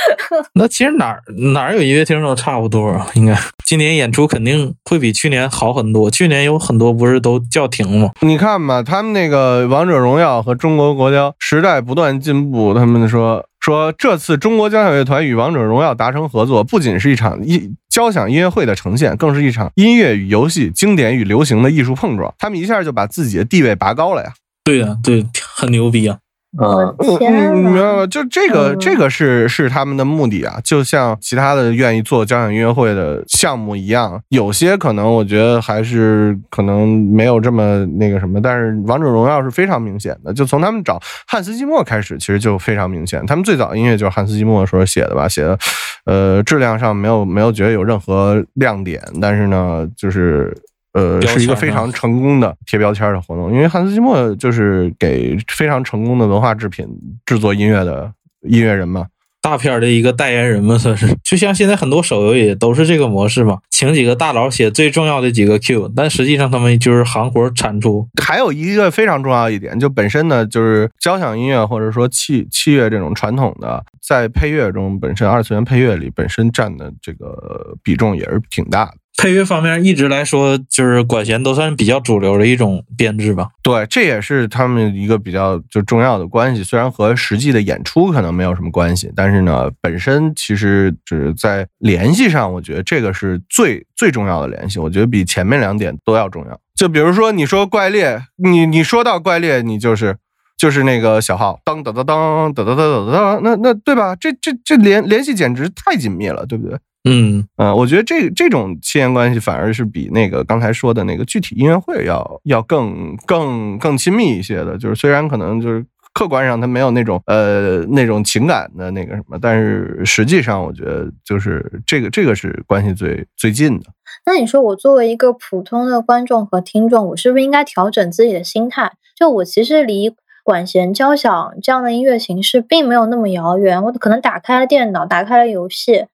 [0.54, 1.22] 那其实哪儿
[1.52, 3.06] 哪儿有音乐厅都差不多啊。
[3.14, 8.10] 应该今年演出肯定会比去年好很多，去年有很多不是都叫停吗？
[8.22, 22.34] 你看吧，他们那个王者荣耀和中国国交时代不断进步，他们说说这次中国交响乐团与王者荣耀达成合作，不仅是一场一交响音乐会的呈现，更是一场音乐与游戏、经典与流行的艺术碰撞。
[22.40, 24.32] 他们一下就把自己的地位拔高了呀。
[24.64, 25.24] 对呀、对，
[25.54, 26.18] 很牛逼啊！
[26.58, 28.06] 嗯，嗯天嗯，明白呐，吗？
[28.06, 43.24] 就这个，嗯这个是是他们的目的啊，就像其他的愿意做交响音乐会的项目一样，有些可能我觉得还是可能没有这么那个什么，但是王者荣耀是非常明显的，就从他们找汉斯季默开始，其实就非常明显。
[43.26, 45.58] 他们最早音乐就是汉斯季默时候写的吧，写的，
[46.04, 50.56] 呃，质量上没有没有觉得有任何亮点，但是呢，就是。
[50.96, 56.88] 呃，标是一个非常成功的贴标签的活动，因为汉斯季默就是给非常成功的文化制品
[57.26, 58.10] 制作音乐的
[58.48, 59.06] 音乐人嘛。
[59.42, 61.06] 大片的一个代言人嘛，算是。
[61.22, 68.08] 就像现在很多手游也都是这个模式嘛，请几个大佬写最重要的几个 Q，但实际上他们就是行活产出。
[68.20, 78.94] 还有一个非常重要一点，就本身呢，就是交响音乐或者说器器乐这种传统的，在配乐中本身二次元配乐里本身占的这个比重也是挺大的。
[79.16, 83.48] 配乐方面一直来说，就是管弦都算是比较主流的一种编制吧。
[83.62, 86.62] 对，这也是他们一个比较就重要的关系。
[86.62, 94.78] 虽然和实际的演出可能没有什么关系，但是呢，本身其实只在联系上，我觉得这个是最最重要的联系。
[94.78, 96.60] 我觉得比前面两点都要重要。
[96.74, 100.16] 就比如说你说怪猎，你你说到怪猎，你就是。
[100.58, 104.16] 就是那个小号，当当当当当当当当，那那对吧？
[104.16, 106.78] 这这这联联系简直太紧密了，对不对？
[107.08, 114.76] 嗯，嗯，我觉得这这种亲缘关系反而是比那个刚才说的那个具体音乐会要要更更更亲密一些的。
[114.76, 123.86] 就是虽然可能就是客观上他没有那种呃那种情感的那个什么，但是实际上我觉得就是这个这个是关系最最近的。
[124.24, 128.92] 那你说我作为一个普通的观众和听众，我是不是应该调整自己的心态？
[129.14, 136.06] 就我其实离管弦交响这样的音乐形式并没有那么遥远，我可能打开了电脑，打开了游戏，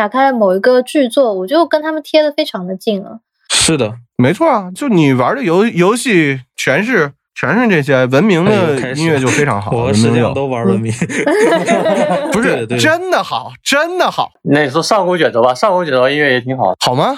[0.00, 3.20] 打开了某一个剧作，我就跟他们贴的非常的近了。
[3.50, 10.90] 是的，没错啊，就你玩的游游戏全是全是这些文明的音乐就非常好， 我实际上都玩文明，
[12.32, 14.30] 不是真的好，真的好。
[14.44, 17.14] 那你说上古卷轴吧，上古卷轴音乐也挺好，好吗？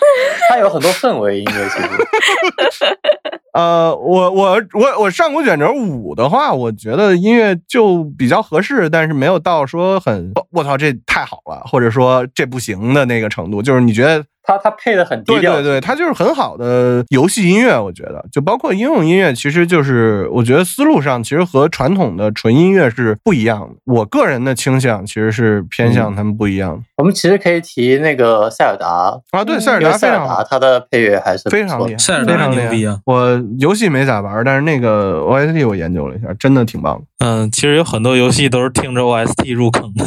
[0.50, 2.98] 它有很多氛围音乐，其实。
[3.52, 14.24] 呃，我我我我上古卷轴五的话，我觉得音乐就比较合适，但是没有到说很我操这太好了，或者说这不行的那个程度，就是你觉得。
[14.44, 23.76] 它它配的很低调，对对对，它就是很好的游戏音乐，我觉得就包括应用音乐，其实就是我觉得思路上其实和传统的纯音乐是不一样的。
[23.84, 26.82] 我个人的倾向其实是偏向他们不一样的。
[26.96, 32.98] 我们其实可以提那个塞尔达啊，对塞尔达，塞尔达它的配乐还是非常厉害，塞尔达牛逼啊！
[33.06, 37.02] 我游戏没咋玩，但是那个 OST 我研究了一下，真的挺棒。
[37.18, 40.04] 嗯，其实有很多游戏都是听着 OST 入坑的。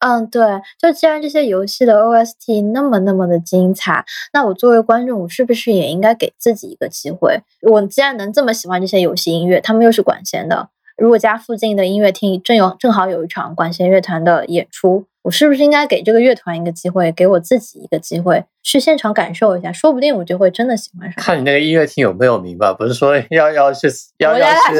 [0.00, 0.42] 嗯，对，
[0.80, 4.02] 就既然这些游戏的 OST 那么那么的精彩，
[4.32, 7.42] 那我作为观众，我是不是也应该给自己一个机会？
[7.70, 15.04] 我既然能这么喜欢这些游戏音乐，他们又是管弦的，如果家附近的音乐厅正有正好有一场管弦乐团的演出。
[15.22, 21.22] 我是不是应该给这个乐团一个机会，给我自己一个机会，去现场感受一下，说不定我就会真的喜欢上。
[21.22, 23.86] 看你那个音乐厅有没有名吧，不是说要要去
[24.18, 24.76] 要要去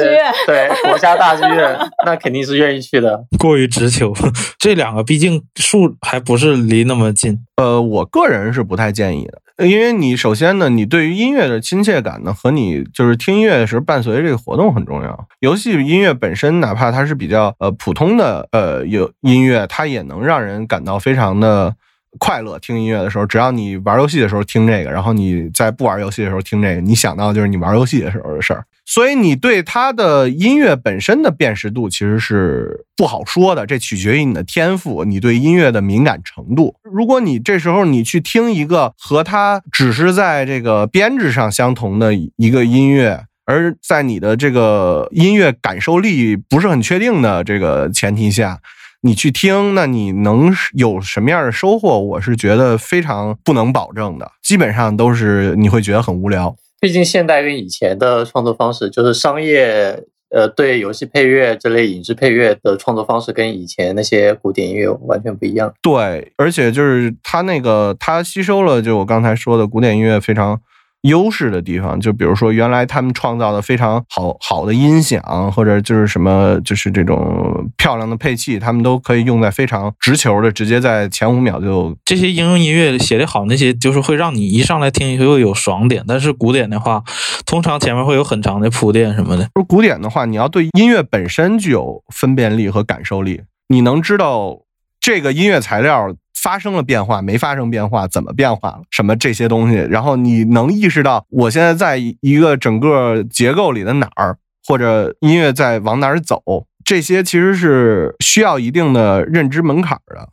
[0.47, 3.23] 对国家大剧院，那肯定是愿意去的。
[3.37, 4.11] 过于直球，
[4.57, 7.37] 这两个毕竟数还不是离那么近。
[7.57, 9.39] 呃，我个人是不太建议的。
[9.67, 15.27] 因为你首先呢，你对于音乐的亲切感呢，和你就是听音乐的时候伴随这个活动很重要。
[15.39, 21.75] 游戏音乐本身，哪怕它是比较呃普通的呃有音乐，它也能让人感到非常的。
[22.19, 28.65] 快乐听音乐的时候，只要你玩游戏的时候听这个，然后你在不玩游戏的时候听这个，你想到就是你玩游戏的时候的事儿。
[28.83, 36.75] 所以你对它的音乐本身的辨识度其实是不好说的，这取决于你的天赋，你对音乐的敏感程度。
[36.83, 48.59] 如果你这时候你去听一个和它只是在这个编制上相同的一个音乐，而在你的这个音乐感受力不是很确定的这个前提下。
[49.03, 51.99] 你去听，那你能有什么样的收获？
[51.99, 56.55] 我是觉得非常不能保证的，基本上都是你会觉得很无聊。
[56.79, 65.73] 毕竟现代跟以前的创作方式，就是商业呃对游戏配乐这类影视配乐的创作方式，跟以前那些古典音乐完全不一样。
[65.81, 70.61] 对，而且就是它那个它吸收了，就我刚才说的古典音乐非常。
[71.01, 86.03] 优势的地方，就比如说原来他们创造的非常好好的音响，或者就是什么，就是这种漂亮的配器，他们都可以用在非常直球的，直接在前五秒就这些应用音乐写的好，那些就是会让你一上来听又有爽点。
[86.07, 87.03] 但是古典的话，
[87.45, 89.47] 通常前面会有很长的铺垫什么的。
[89.55, 94.59] 说古典的话，你要对音乐本身具有分辨力和感受力，你能知道
[95.01, 96.15] 这个音乐材料。
[96.33, 98.07] 发生了变化没发生变化？
[98.07, 98.81] 怎么变化了？
[98.89, 99.75] 什么这些东西？
[99.75, 104.35] 然后你能意识到我现在在一个整个结构里的哪儿，
[104.65, 106.41] 或者音乐在往哪儿走？
[106.83, 110.29] 这些其实是需要一定的认知门槛的。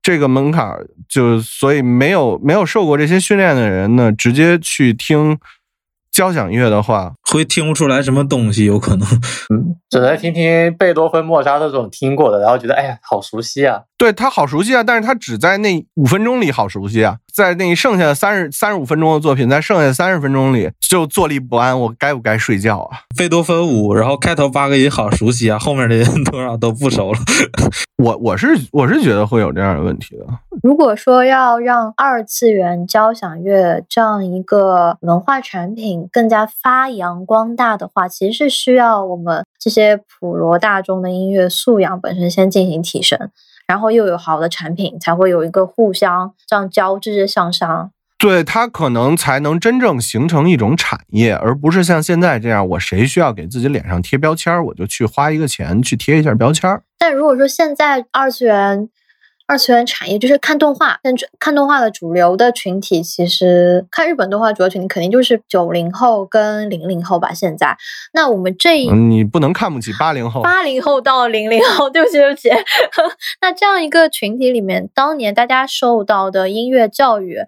[0.00, 0.72] 这个门槛
[1.08, 5.36] 就所以没有没有受过这些训练的人呢，直接去听。
[6.12, 9.08] 交响乐的话，会听不出来什么东西，有可能，
[9.54, 13.82] 嗯，只能听听贝多芬、莫扎特这种听过的，然后觉得，哎呀，好熟悉啊。
[14.00, 23.00] 对他好熟悉啊，但是他只在那五分钟里好熟悉啊，在那剩下的三十三十五分钟的作品，在剩下三十分钟里就坐立不安，我该不该睡觉啊？
[23.14, 27.18] 贝多芬五，然后开头八个音好熟悉啊，后面的人多少都不熟了。
[28.02, 30.24] 我我是我是觉得会有这样的问题的。
[30.62, 43.30] 如果说要让二次元交响乐这样一个文化产品更加发扬光大的话，其实是需要我们这些普罗大众的音乐素养本身先进行提升。
[43.70, 47.92] 然后又有好的产品，才会有一个互相这样交织向上。
[48.18, 56.82] 对它可能才能真正形成一种产业，而不是像现在这样，我谁需要给自己脸上贴标签，我就去花一个钱去贴一下标签。
[56.98, 58.88] 但如果说现在二次元，
[59.50, 67.34] 二次元产业就是看动画，但看动画的主流的群体，其实看日本动画主要群体肯定就是九零后跟零零后吧。
[67.34, 67.76] 现在，
[68.12, 72.48] 那我们这一你不能看不起八零后，八零后到零零后，对不起对不起。
[73.42, 77.40] 那这样一个群体里面，当年大家受到的音乐教育。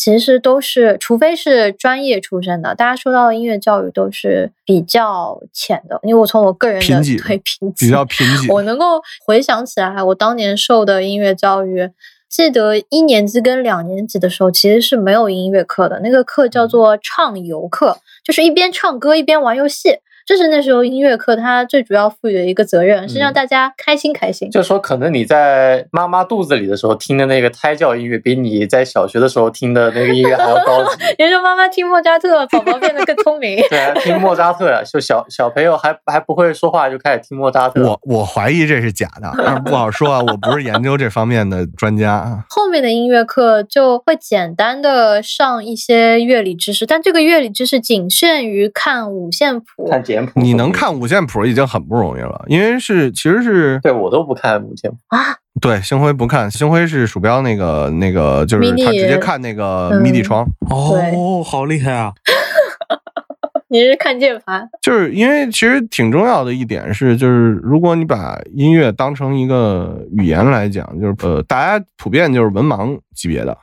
[0.00, 5.98] 其实都是，除非是专业出身的，大家受到的音乐教育都是比较浅的。
[6.04, 8.52] 因为我从我个人的贫对 贫瘠比较贫瘠。
[8.52, 11.90] 我能够回想起来，我当年受的音乐教育，
[12.28, 19.98] 记得一年级跟两年级的时候其实是没有音乐课的，那个课叫做唱游课，就是一边唱歌一边玩游戏。
[20.28, 24.50] 这是那时候音乐课它最主要赋予的一个责任，是让大家开心开心。
[24.50, 31.02] 就说可能你在妈妈肚子里的时候听的那个胎教音乐，比你在小学的时候听的那个音乐还要高级。
[31.18, 33.56] 也就妈妈听莫扎特，宝宝变得更聪明。
[33.70, 37.82] 对啊，听莫扎特，就小小朋友还还不会说话就开始听莫扎特。
[37.82, 42.44] 我我怀疑这是假的，但是不好说啊，我不是研究这方面的专家啊。
[42.50, 50.04] 后面的音乐课就会简单的上一些乐理知识，但这个乐理知识仅限于看五线谱、看
[50.34, 50.88] 你能看？
[50.92, 55.36] 五线谱已经很不容易了，因为是其实是对我都不看五线谱啊。
[55.60, 60.46] 对，星辉不看，星辉是鼠标那个那个，就是他直接看那个 MIDI 窗。
[60.70, 62.12] 哦，好厉害啊！
[63.70, 64.66] 你是看键盘？
[64.80, 73.56] 就是因为其实挺重要的一点是，就是如果你把音乐当成一个语言来讲，就是呃，大家普遍就是文盲级别的。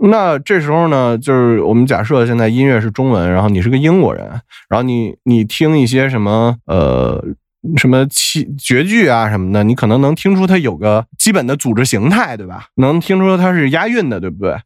[0.00, 4.24] 那这时候呢，就是我们假设现在音乐是中文，然后你是个英国人，
[4.68, 7.24] 然后你你听一些什么呃
[7.76, 12.66] 什么七绝句啊什么的，你可能能听出它有个基本的组织形态，对吧？
[12.76, 14.56] 能听出它是押韵的，对不对？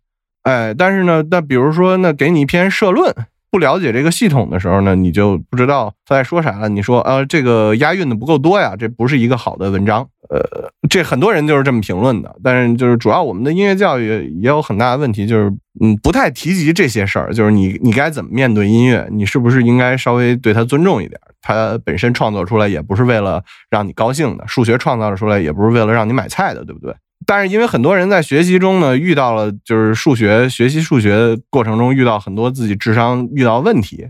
[0.43, 3.15] 哎，但是呢，那比如说，那给你一篇社论。
[3.53, 6.71] 不了解这个系统的时候呢，你就不知道他在说啥了。
[6.71, 10.09] 你说啊，这个押韵的不够多呀，这不是一个好的文章。
[10.31, 10.41] 呃，
[10.89, 12.35] 这很多人就是这么评论的。
[12.43, 17.35] 但是就是主要我们的音乐教育也有很大的问题，就是嗯，不太提及这些事儿。
[17.35, 21.21] 就是你你该怎么面对音乐，你是不是应该稍微对他尊重一点？
[21.43, 26.95] 他本身创作出来也不是为了让你高兴的，数学创造出来也不是为了让你买菜的，对不对？
[27.27, 34.07] 但是因为很多人在学习中呢，遇到了就是数学学习数学过程中遇到很多自己智商遇到问题，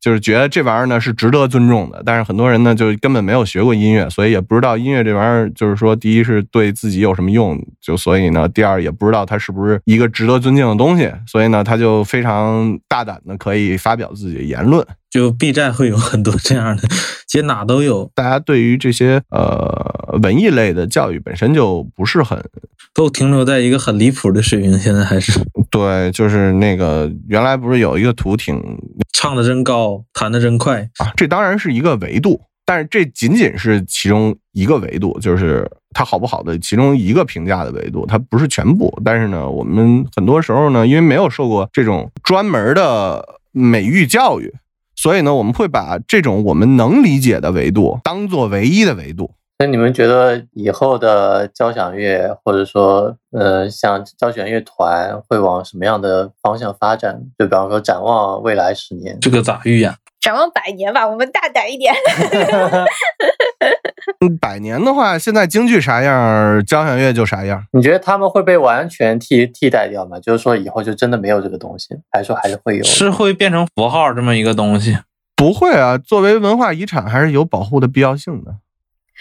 [0.00, 2.02] 就是觉得这玩意儿呢是值得尊重的。
[2.04, 14.86] 但是很多人呢就根本没有学过音乐，所以也不知道音乐这玩意儿就是说，第一是对自己有什么用，就所以呢，第二也不知道它是不是一个值得尊敬的东西，所以呢，他就非常大胆的可以发表自己的言论。
[15.10, 16.84] 就 B 站会有很多这样的，
[17.26, 18.08] 其实哪都有。
[18.14, 22.40] 大家对于这些呃文艺类的教育本身就不是很，
[22.94, 24.78] 都停留在一个很离谱的水平。
[24.78, 28.62] 现在还是对，就是那个原来不是有一个图挺
[29.22, 31.12] 唱的真高，弹的真快啊。
[31.14, 38.90] 这当然是一个维度，但是这仅仅是其中一个维度，就是它好不好的其中一个评价的维度，它不是全部。
[39.04, 44.50] 但是呢，我们很多时候呢，因为没有受过这种专门的美育教育。
[44.96, 49.34] 所以呢，我们会把这种我们能理解的维度当做唯一的维度。
[49.60, 57.20] 那你们觉得以后的交响乐，或者说呃，像交响乐团，会往什么样的方向发展？
[57.38, 59.94] 就比方说，展望未来十年，这个咋预言？
[60.18, 61.94] 展望百年吧，我们大胆一点。
[64.40, 67.62] 百年的话，现在京剧啥样，交响乐就啥样。
[67.72, 70.18] 你觉得他们会被完全替替代掉吗？
[70.20, 72.82] 就是说以后就真的没有这个东西，还是说还是会有？
[72.82, 74.96] 是会变成符号这么一个东西？
[75.36, 78.54] 不会啊，作为文化遗产，还是有保护的必要性的。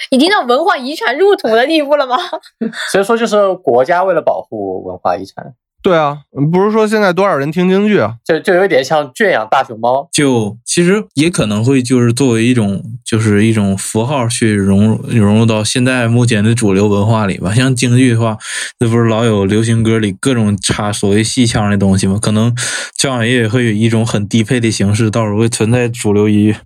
[0.09, 2.17] 已经到文化遗产入土的地步了吗？
[2.91, 5.53] 所以说，就是国家为了保护文化遗产。
[5.81, 6.17] 对啊，
[6.51, 8.15] 不是说现在多少人听京剧啊？
[8.25, 10.09] 就就有点像圈养大熊猫。
[10.11, 17.53] 就其实也可能会就是作为一种就是一种符号去融入融入到现在目前的主流文化里吧。
[17.53, 18.37] 像京剧的话，
[18.81, 22.19] 那不是老有流行歌里各种插所谓戏腔的东西吗？
[22.21, 22.53] 可能
[22.97, 26.57] 交响乐也会以一种很低配的形式，到时候会存在主流音乐。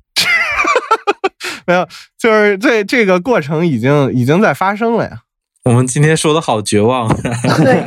[1.68, 1.88] 没有，
[2.18, 5.22] 就是这这个过程已经已经在发生了呀。
[5.64, 7.08] 我们今天说的好绝望。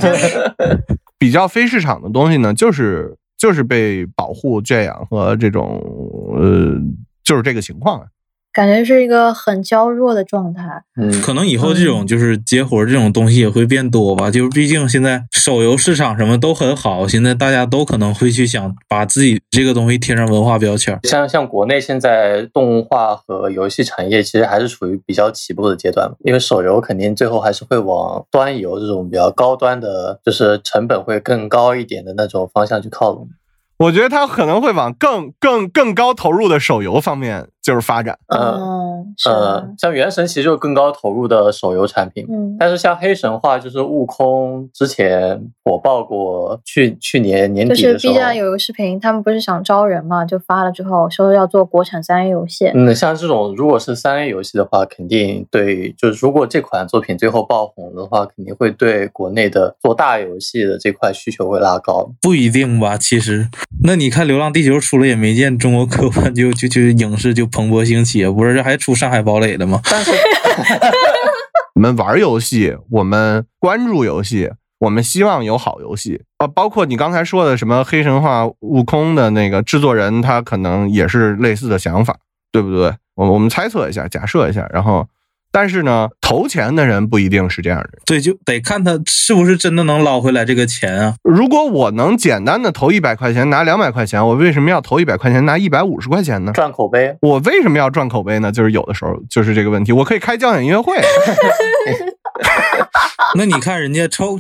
[0.01, 0.87] 对。
[1.19, 5.83] 比较非市场的东西呢，就是就是被保护圈养和这种
[6.37, 6.79] 呃，
[7.25, 8.07] 就是这个情况。
[8.57, 14.31] 感觉是一个很娇弱的状态，嗯，可能以后这种就是接活这种东西也会变多吧。
[14.31, 20.99] 就是毕竟现在手游市场什么都很好，现在大家都可能会去想把自己这个东西贴上文化标签。
[21.03, 33.29] 像像国内现在动画和游戏产业其实还是处于比较起步的阶段，因为手游肯定最后还是会往端游这种比较高端的，就是成本会更高一点的那种方向去靠拢。
[33.79, 38.17] 我觉得它可能会往更更更高投入的手游方面就是发展。
[38.29, 62.09] 嗯，是呃，，像原神其实就是更高投入的手游产品，嗯，但是像黑神话就是悟空之前火爆过，去去年年就是底的时候 B 站有个视频，他们不是想招人嘛，就发了之后说要做国产三 A 游戏，嗯，像这种如果是三 A 游戏的话，肯定对，就是如果这款作品最后爆红的话，肯定会对国内的做大游戏的这块需求会拉高。
[62.23, 62.97] 不一定吧？
[62.97, 63.49] 其实，
[63.83, 69.81] 那你看《流浪地球》出了也没见中国科幻就就就影视就蓬勃兴起，不是这还出《上海堡垒》的吗？
[69.91, 70.11] 但是，
[71.75, 74.51] 我们玩游戏，我们关注游戏，
[74.81, 76.47] 我们希望有好游戏啊。
[76.47, 82.19] 包括你刚才说的什么黑神话、悟空的那个制作人，他可能也是类似的想法，
[82.53, 82.93] 对不对？
[83.15, 85.09] 我我们猜测一下，假设一下，然后，
[85.59, 88.03] 但是呢，投钱的人不一定是这样的人。
[88.05, 91.15] 对，就得看他是不是真的能捞回来这个钱啊。
[91.23, 96.53] 如果我能简单的投一百块钱拿两百块钱，我为什么要投一百块钱拿一百五十块钱呢？
[96.53, 98.53] 赚口碑，我为什么要赚口碑呢？
[98.53, 100.95] 就是有的时候就是这个问题，我可以开交响音乐会，
[103.37, 104.39] 那你看人家抽，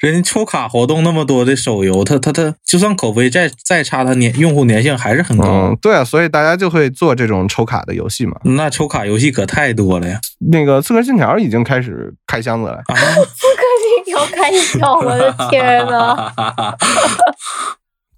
[0.00, 5.46] 人家抽卡活动那么多的手游，他他他就算口碑再再差，他年用户粘性还是很高。
[5.46, 8.36] 嗯，对啊，所以大家就会做这种抽卡的游戏嘛。
[8.44, 10.20] 那抽卡游戏可太多了呀！
[10.50, 13.62] 那个《刺客信条》已经开始开箱子了，啊， 刺客
[14.04, 16.32] 信条开箱，我的天呐！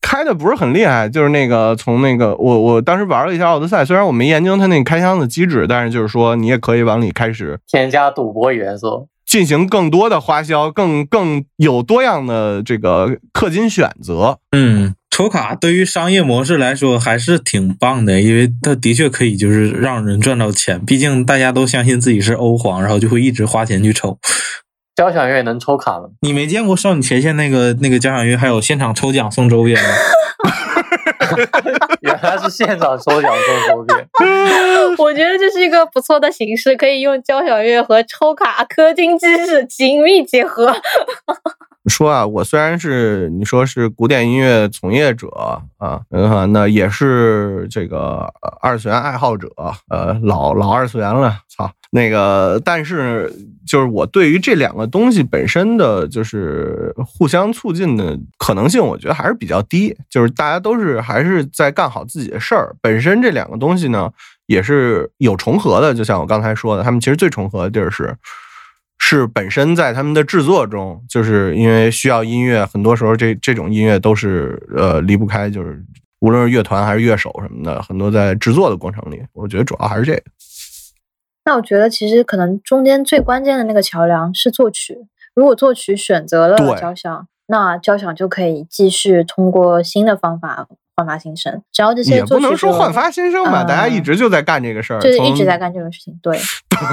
[0.00, 9.08] 开的不是很厉害，就是那个从那个我我当时玩了一下奥德赛，虽然我没研究它那个开箱子机制，但是就是说你也可以往里开始添加赌博元素。
[9.26, 14.38] 进行更多的花销，更更有多样的这个氪金选择。
[14.52, 20.84] 嗯，抽卡对于商业模式来说还是挺棒的，因为它的确可以就是让人赚到钱。
[20.84, 24.18] 毕竟大家都相信自己是欧皇，然后就会一直花钱去抽。
[24.94, 26.06] 交响乐能抽卡吗？
[26.22, 29.90] 你没见过少女前线那个那个交响乐还有现场抽奖送周边吗？
[32.02, 33.30] 原来是现场抽奖
[33.66, 34.08] 送周边。
[34.98, 40.74] 我觉得这是一个不错的形式，可以用交响乐和抽卡氪金机制紧密结合。
[41.88, 45.28] 说啊，我虽然是你说是古典音乐从业者
[45.78, 49.48] 啊，嗯，那也是这个呃二次元爱好者，
[49.88, 53.32] 呃，老老二次元了，操，那个，但是
[53.66, 64.10] 就是我对于这两个东西本身的就是互相促进的可能性，我觉得还是比较低，就是大家都是还是在干好自己的事儿，本身这两个东西呢
[64.46, 68.14] 也是有重合的，就像我刚才说的，他们其实最重合的地儿是。
[68.98, 75.84] 是本身在他们的制作中，就是因为需要音乐，很多时候这这种音乐都是呃离不开，就是
[76.20, 80.22] 无论是乐团还是乐手什么的，很多在制作的过程里，我觉得主要还是这个。
[81.46, 85.06] 那我觉得其实可能中间最关键的那个桥梁是作曲。
[85.32, 90.66] 如果作曲选择了交响，那交响就可以继续通过新的方法
[90.96, 91.62] 焕发新生。
[91.70, 96.18] 只要这些也不作曲不能说焕发新生吧，大家一嗯直就在干这个事儿，就是一直在干这个事情。
[96.20, 96.36] 对，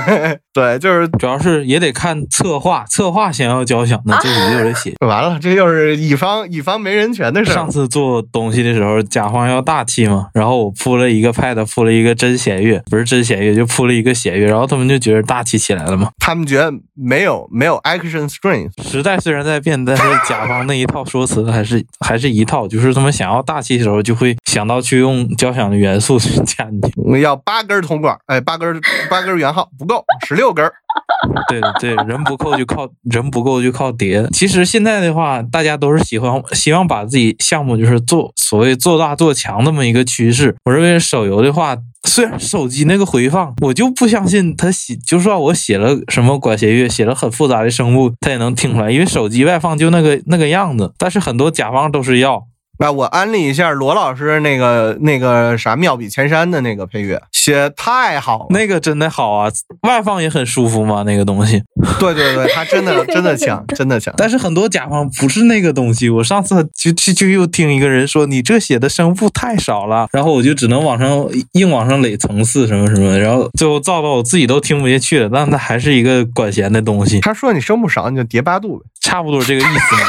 [0.05, 4.93] 对 对，就是主要是也得看策划，策划想要交响，那作曲就得写。
[5.05, 7.69] 完了，这又是乙方乙方没人权的事儿上。
[7.69, 16.09] 次做东西的时候，甲方要大气嘛，然后我铺了一个 pad，铺了一个真弦乐，不是真弦乐，就铺了一个弦乐，然后他们就觉得大气起来了嘛。
[16.19, 27.21] 他们觉得没有没有 action strength，时代虽然在变，但是甲方那一套说辞还是还是一套，就是他们想要大气的时候，就会想到去用交响的元素去加进去。
[27.21, 28.79] 要八根铜管，哎，八根
[29.09, 30.73] 八根圆号不够，十六根儿。
[31.49, 34.27] 对对，人不够就靠人不够就靠叠。
[34.31, 40.55] 其实现在的话，大家都是喜欢希望把自己项目就是做所谓做大做强那么一个趋势。
[40.65, 41.75] 我认为手游的话，
[42.07, 50.93] 虽然手机那个回放，我就不相信他写，就算我写了什么管弦乐，写了很复杂的声部，他也能听出来，因为手机外放就那个那个样子。
[50.97, 52.45] 但是很多甲方都是要。
[52.79, 58.47] 那我安利一下罗老师那个那个啥妙笔千山的那个配乐，写太好了。
[58.49, 59.49] 那个真的好啊，
[59.83, 61.63] 外放也很舒服嘛，那个东西。
[61.99, 64.13] 对对对，他真的 真的强，真的强。
[64.17, 66.09] 但是很多甲方不是那个东西。
[66.09, 75.29] 我上次就就就又听一个人说，你这写的声部太少了，然后我就只能往上硬往上垒层次什么什么，然后最后造到我自己都听不下去了。
[75.31, 78.85] 但它还是一个管弦的东西，他说你声部少，你就叠八度呗。
[79.01, 80.01] 差不多这个意思嘛。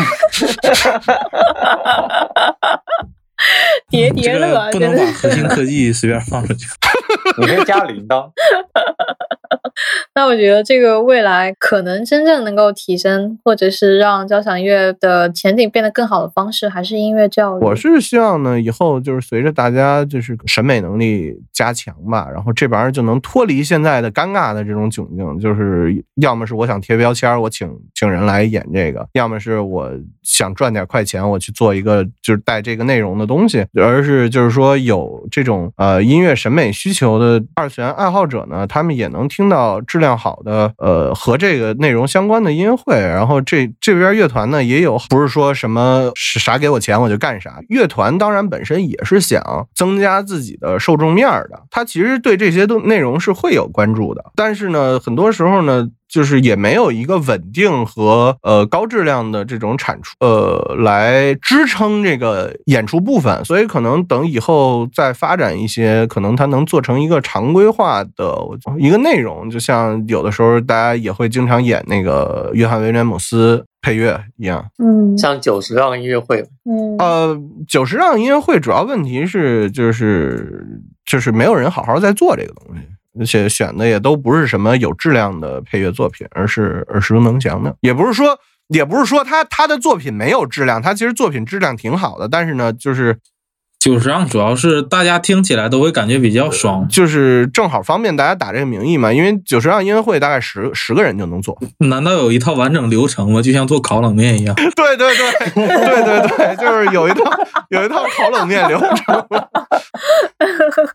[3.91, 6.67] 叠这叠乐个，不能把核心科技随便放出去。
[7.39, 8.31] 你可以加铃铛。
[10.15, 17.65] 那我觉得这个未来可能真正能够提升，或者是让交响乐的前景变得更好的方式，还是音乐教育。
[17.65, 29.91] 我是希望呢，以后就是随着大家就是审美能力加强吧，然后这玩意儿就能脱离现在的尴尬的这种窘境，就是要么是我想贴标签儿，我请请人来演这个，要么是我
[30.23, 37.24] 想赚点快钱，我去做一个就是带这个内容的东西，而是就是说有这种呃音乐审美需求的
[37.55, 49.43] 二次元爱好者呢，他们也能听到质量好的呃和这个内容相关的音乐会，然后这这边乐团呢也有，不是说什么是啥给我钱我就干啥，乐团当然本身也是想
[49.75, 55.89] 增加自己的受众面的，他其实对这些都内容是会有关注的，但是呢，很多时候呢。
[56.15, 68.33] 就是也没有一个稳定和呃高质量的这种产出，呃，来支撑这个演出部分，所以可能等以后再发展一些，可能它能做成一个常规化的
[68.79, 74.65] 一个内容，就像有的时候大家也会经常演那个约翰威廉姆斯配乐一样。
[74.79, 75.19] 嗯。
[75.19, 76.97] 像九十让音乐会，嗯。
[76.99, 77.37] 呃，
[77.67, 82.83] 九十让音乐会主要问题是就是就是没有人好好在做这个东西。
[83.19, 87.77] 而且选的也都不是什么有质量的配乐作品，而是耳熟能详的。
[87.81, 88.39] 也不是说，
[88.69, 92.29] 也不是说他他的作品没有质量，他其实作品质量挺好的。
[92.29, 93.19] 但是呢，就是
[93.85, 99.13] 九十让主要是大家听起来都会感觉比较爽，就是正好方便大家打这个名义嘛。
[99.13, 101.55] 因为九十让音乐会大概十十个人就能做。
[101.81, 103.43] 难道有一套完整流程吗？
[103.43, 104.55] 就像做烤冷面一样？
[104.57, 107.31] 对对对对对对，就是有一套
[107.69, 109.23] 有一套烤冷面流程。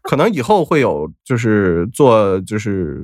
[0.01, 2.97] 可能以后会有，就是做就是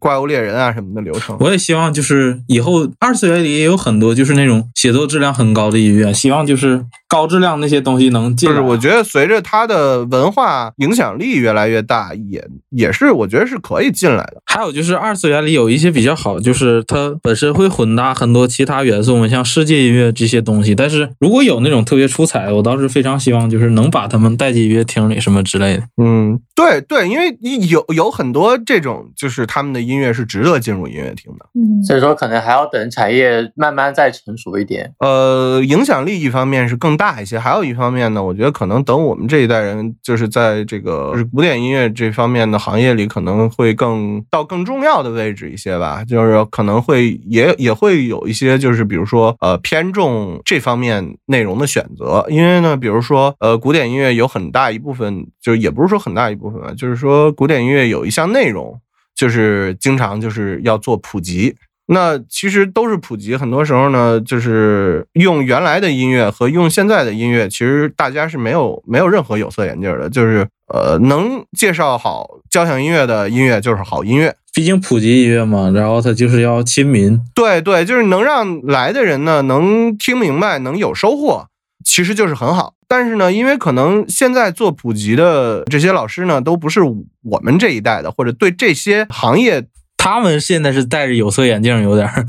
[0.00, 1.36] 怪物猎人啊什么的流程。
[1.38, 8.54] 我也希望就是以后二次元里也有很多就是那种写作质量很高的音乐，希望就是高质量那些东西能进来。
[8.54, 14.40] 就是我觉得随着它的文化影响力越来越大，也也是我觉得是可以进来的。
[14.46, 20.74] 还有就是二次元里有一些比较好，就是它本身会混搭很多其他元素嘛，像世界音乐这些东西。
[20.74, 25.82] 但是如果有那种特别出彩，我倒是非常希望就是能把他们带进音乐厅里什么之类的。
[26.00, 27.36] 嗯，对对，因为
[27.68, 31.46] 有有很多这种，就是他们的音乐是值得进入音乐厅的。
[31.54, 34.92] 嗯所以说可能还要等产业慢慢再成熟一点。
[35.00, 46.04] 呃，影响力一方面是更大一些，还有一方面呢，我觉得可能等我们这一代人，就是在这个古典音乐这方面的行业里，可能会更到更重要的位置一些吧。
[46.04, 58.78] 就是可能会也也会有一些，就是比如说呃偏重这方面内容的选择，因为呢，比如说呃古典音乐有很大一部分，就是也不是说很大一部分吧，就是说古典音乐有一项内容，
[59.16, 61.56] 就是经常就是要做普及。
[61.92, 74.36] 那其实都是普及，很多时候呢，就是用原来的音乐和用现在的音乐，其实大家是没有没有任何有色眼镜的，就是呃，能介绍好交响音乐的音乐就是好音乐。
[74.54, 77.20] 毕竟普及音乐嘛，然后它就是要亲民。
[77.34, 81.46] 对对，就是能让来的人呢能听明白，能有收获，
[81.84, 82.74] 其实就是很好。
[82.86, 89.64] 但是呢，因为可能现在做普及的这些老师呢，都不是我们这一代的，或者对这些行业
[90.02, 92.24] 他们现在是戴着有色眼镜，有点儿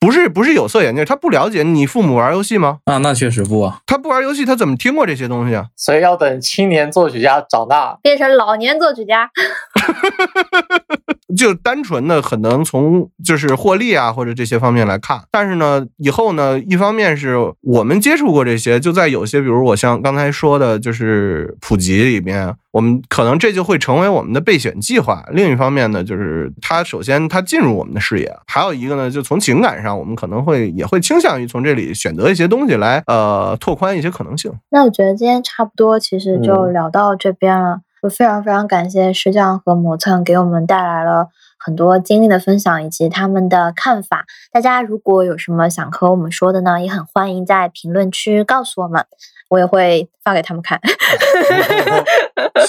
[0.00, 1.62] 不是不是有色眼镜，他不了解。
[1.62, 2.78] 你父母玩游戏吗？
[2.86, 3.78] 啊，那确实不啊。
[3.86, 5.66] 他不玩游戏，他怎么听过这些东西啊？
[5.76, 9.30] 所以要等青年作曲家长大，变成老年作曲家。
[11.36, 25.24] 就单纯的可能从就是获利啊或者这些方面来看，但是呢，以后呢，一方面是我们接触过这些，就在有些比如我像刚才说的，就是普及里面，我们可能这就会成为我们的备选计划。
[25.32, 34.52] 另一方面呢，就是它首先它进入我们的视野，还有一个呢，就从情感上，我们可能会也会倾向于从这里选择一些东西来呃拓宽一些可能性。
[34.70, 37.80] 那我觉得今天差不多，其实就嗯聊到这边了。
[38.02, 44.24] 我非常非常感谢石匠和磨蹭给我们带来了很多经历的分享以及他们的看法。
[44.50, 49.06] 大家如果有什么想和我们说的呢，也很欢迎在评论区告诉我们，
[49.50, 50.80] 我也会发给他们看。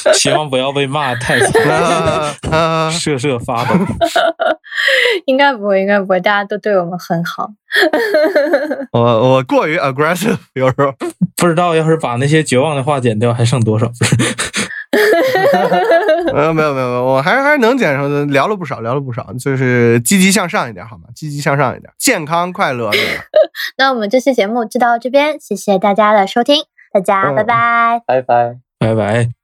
[0.13, 3.73] 希望不要被骂太惨， 瑟瑟发抖。
[5.25, 7.49] 应该不会，应该不会，大家都对我们很好。
[8.91, 10.93] 我我过于 aggressive，有时候。
[11.35, 13.91] 不知道要是把那些绝望的话剪掉，还剩多少？
[16.33, 21.03] 呃，没有没有没有，我还是还是能减少的，聊了不少，聊了不少，就是积极向上一点好吗？
[21.15, 23.23] 积极向上一点，健康快乐，对吧？
[23.77, 26.63] 那我们这期节目就到这边，谢谢大家的收听，
[26.93, 28.01] 大家拜嗯拜。
[28.05, 28.57] 拜拜。
[28.79, 29.42] 拜拜。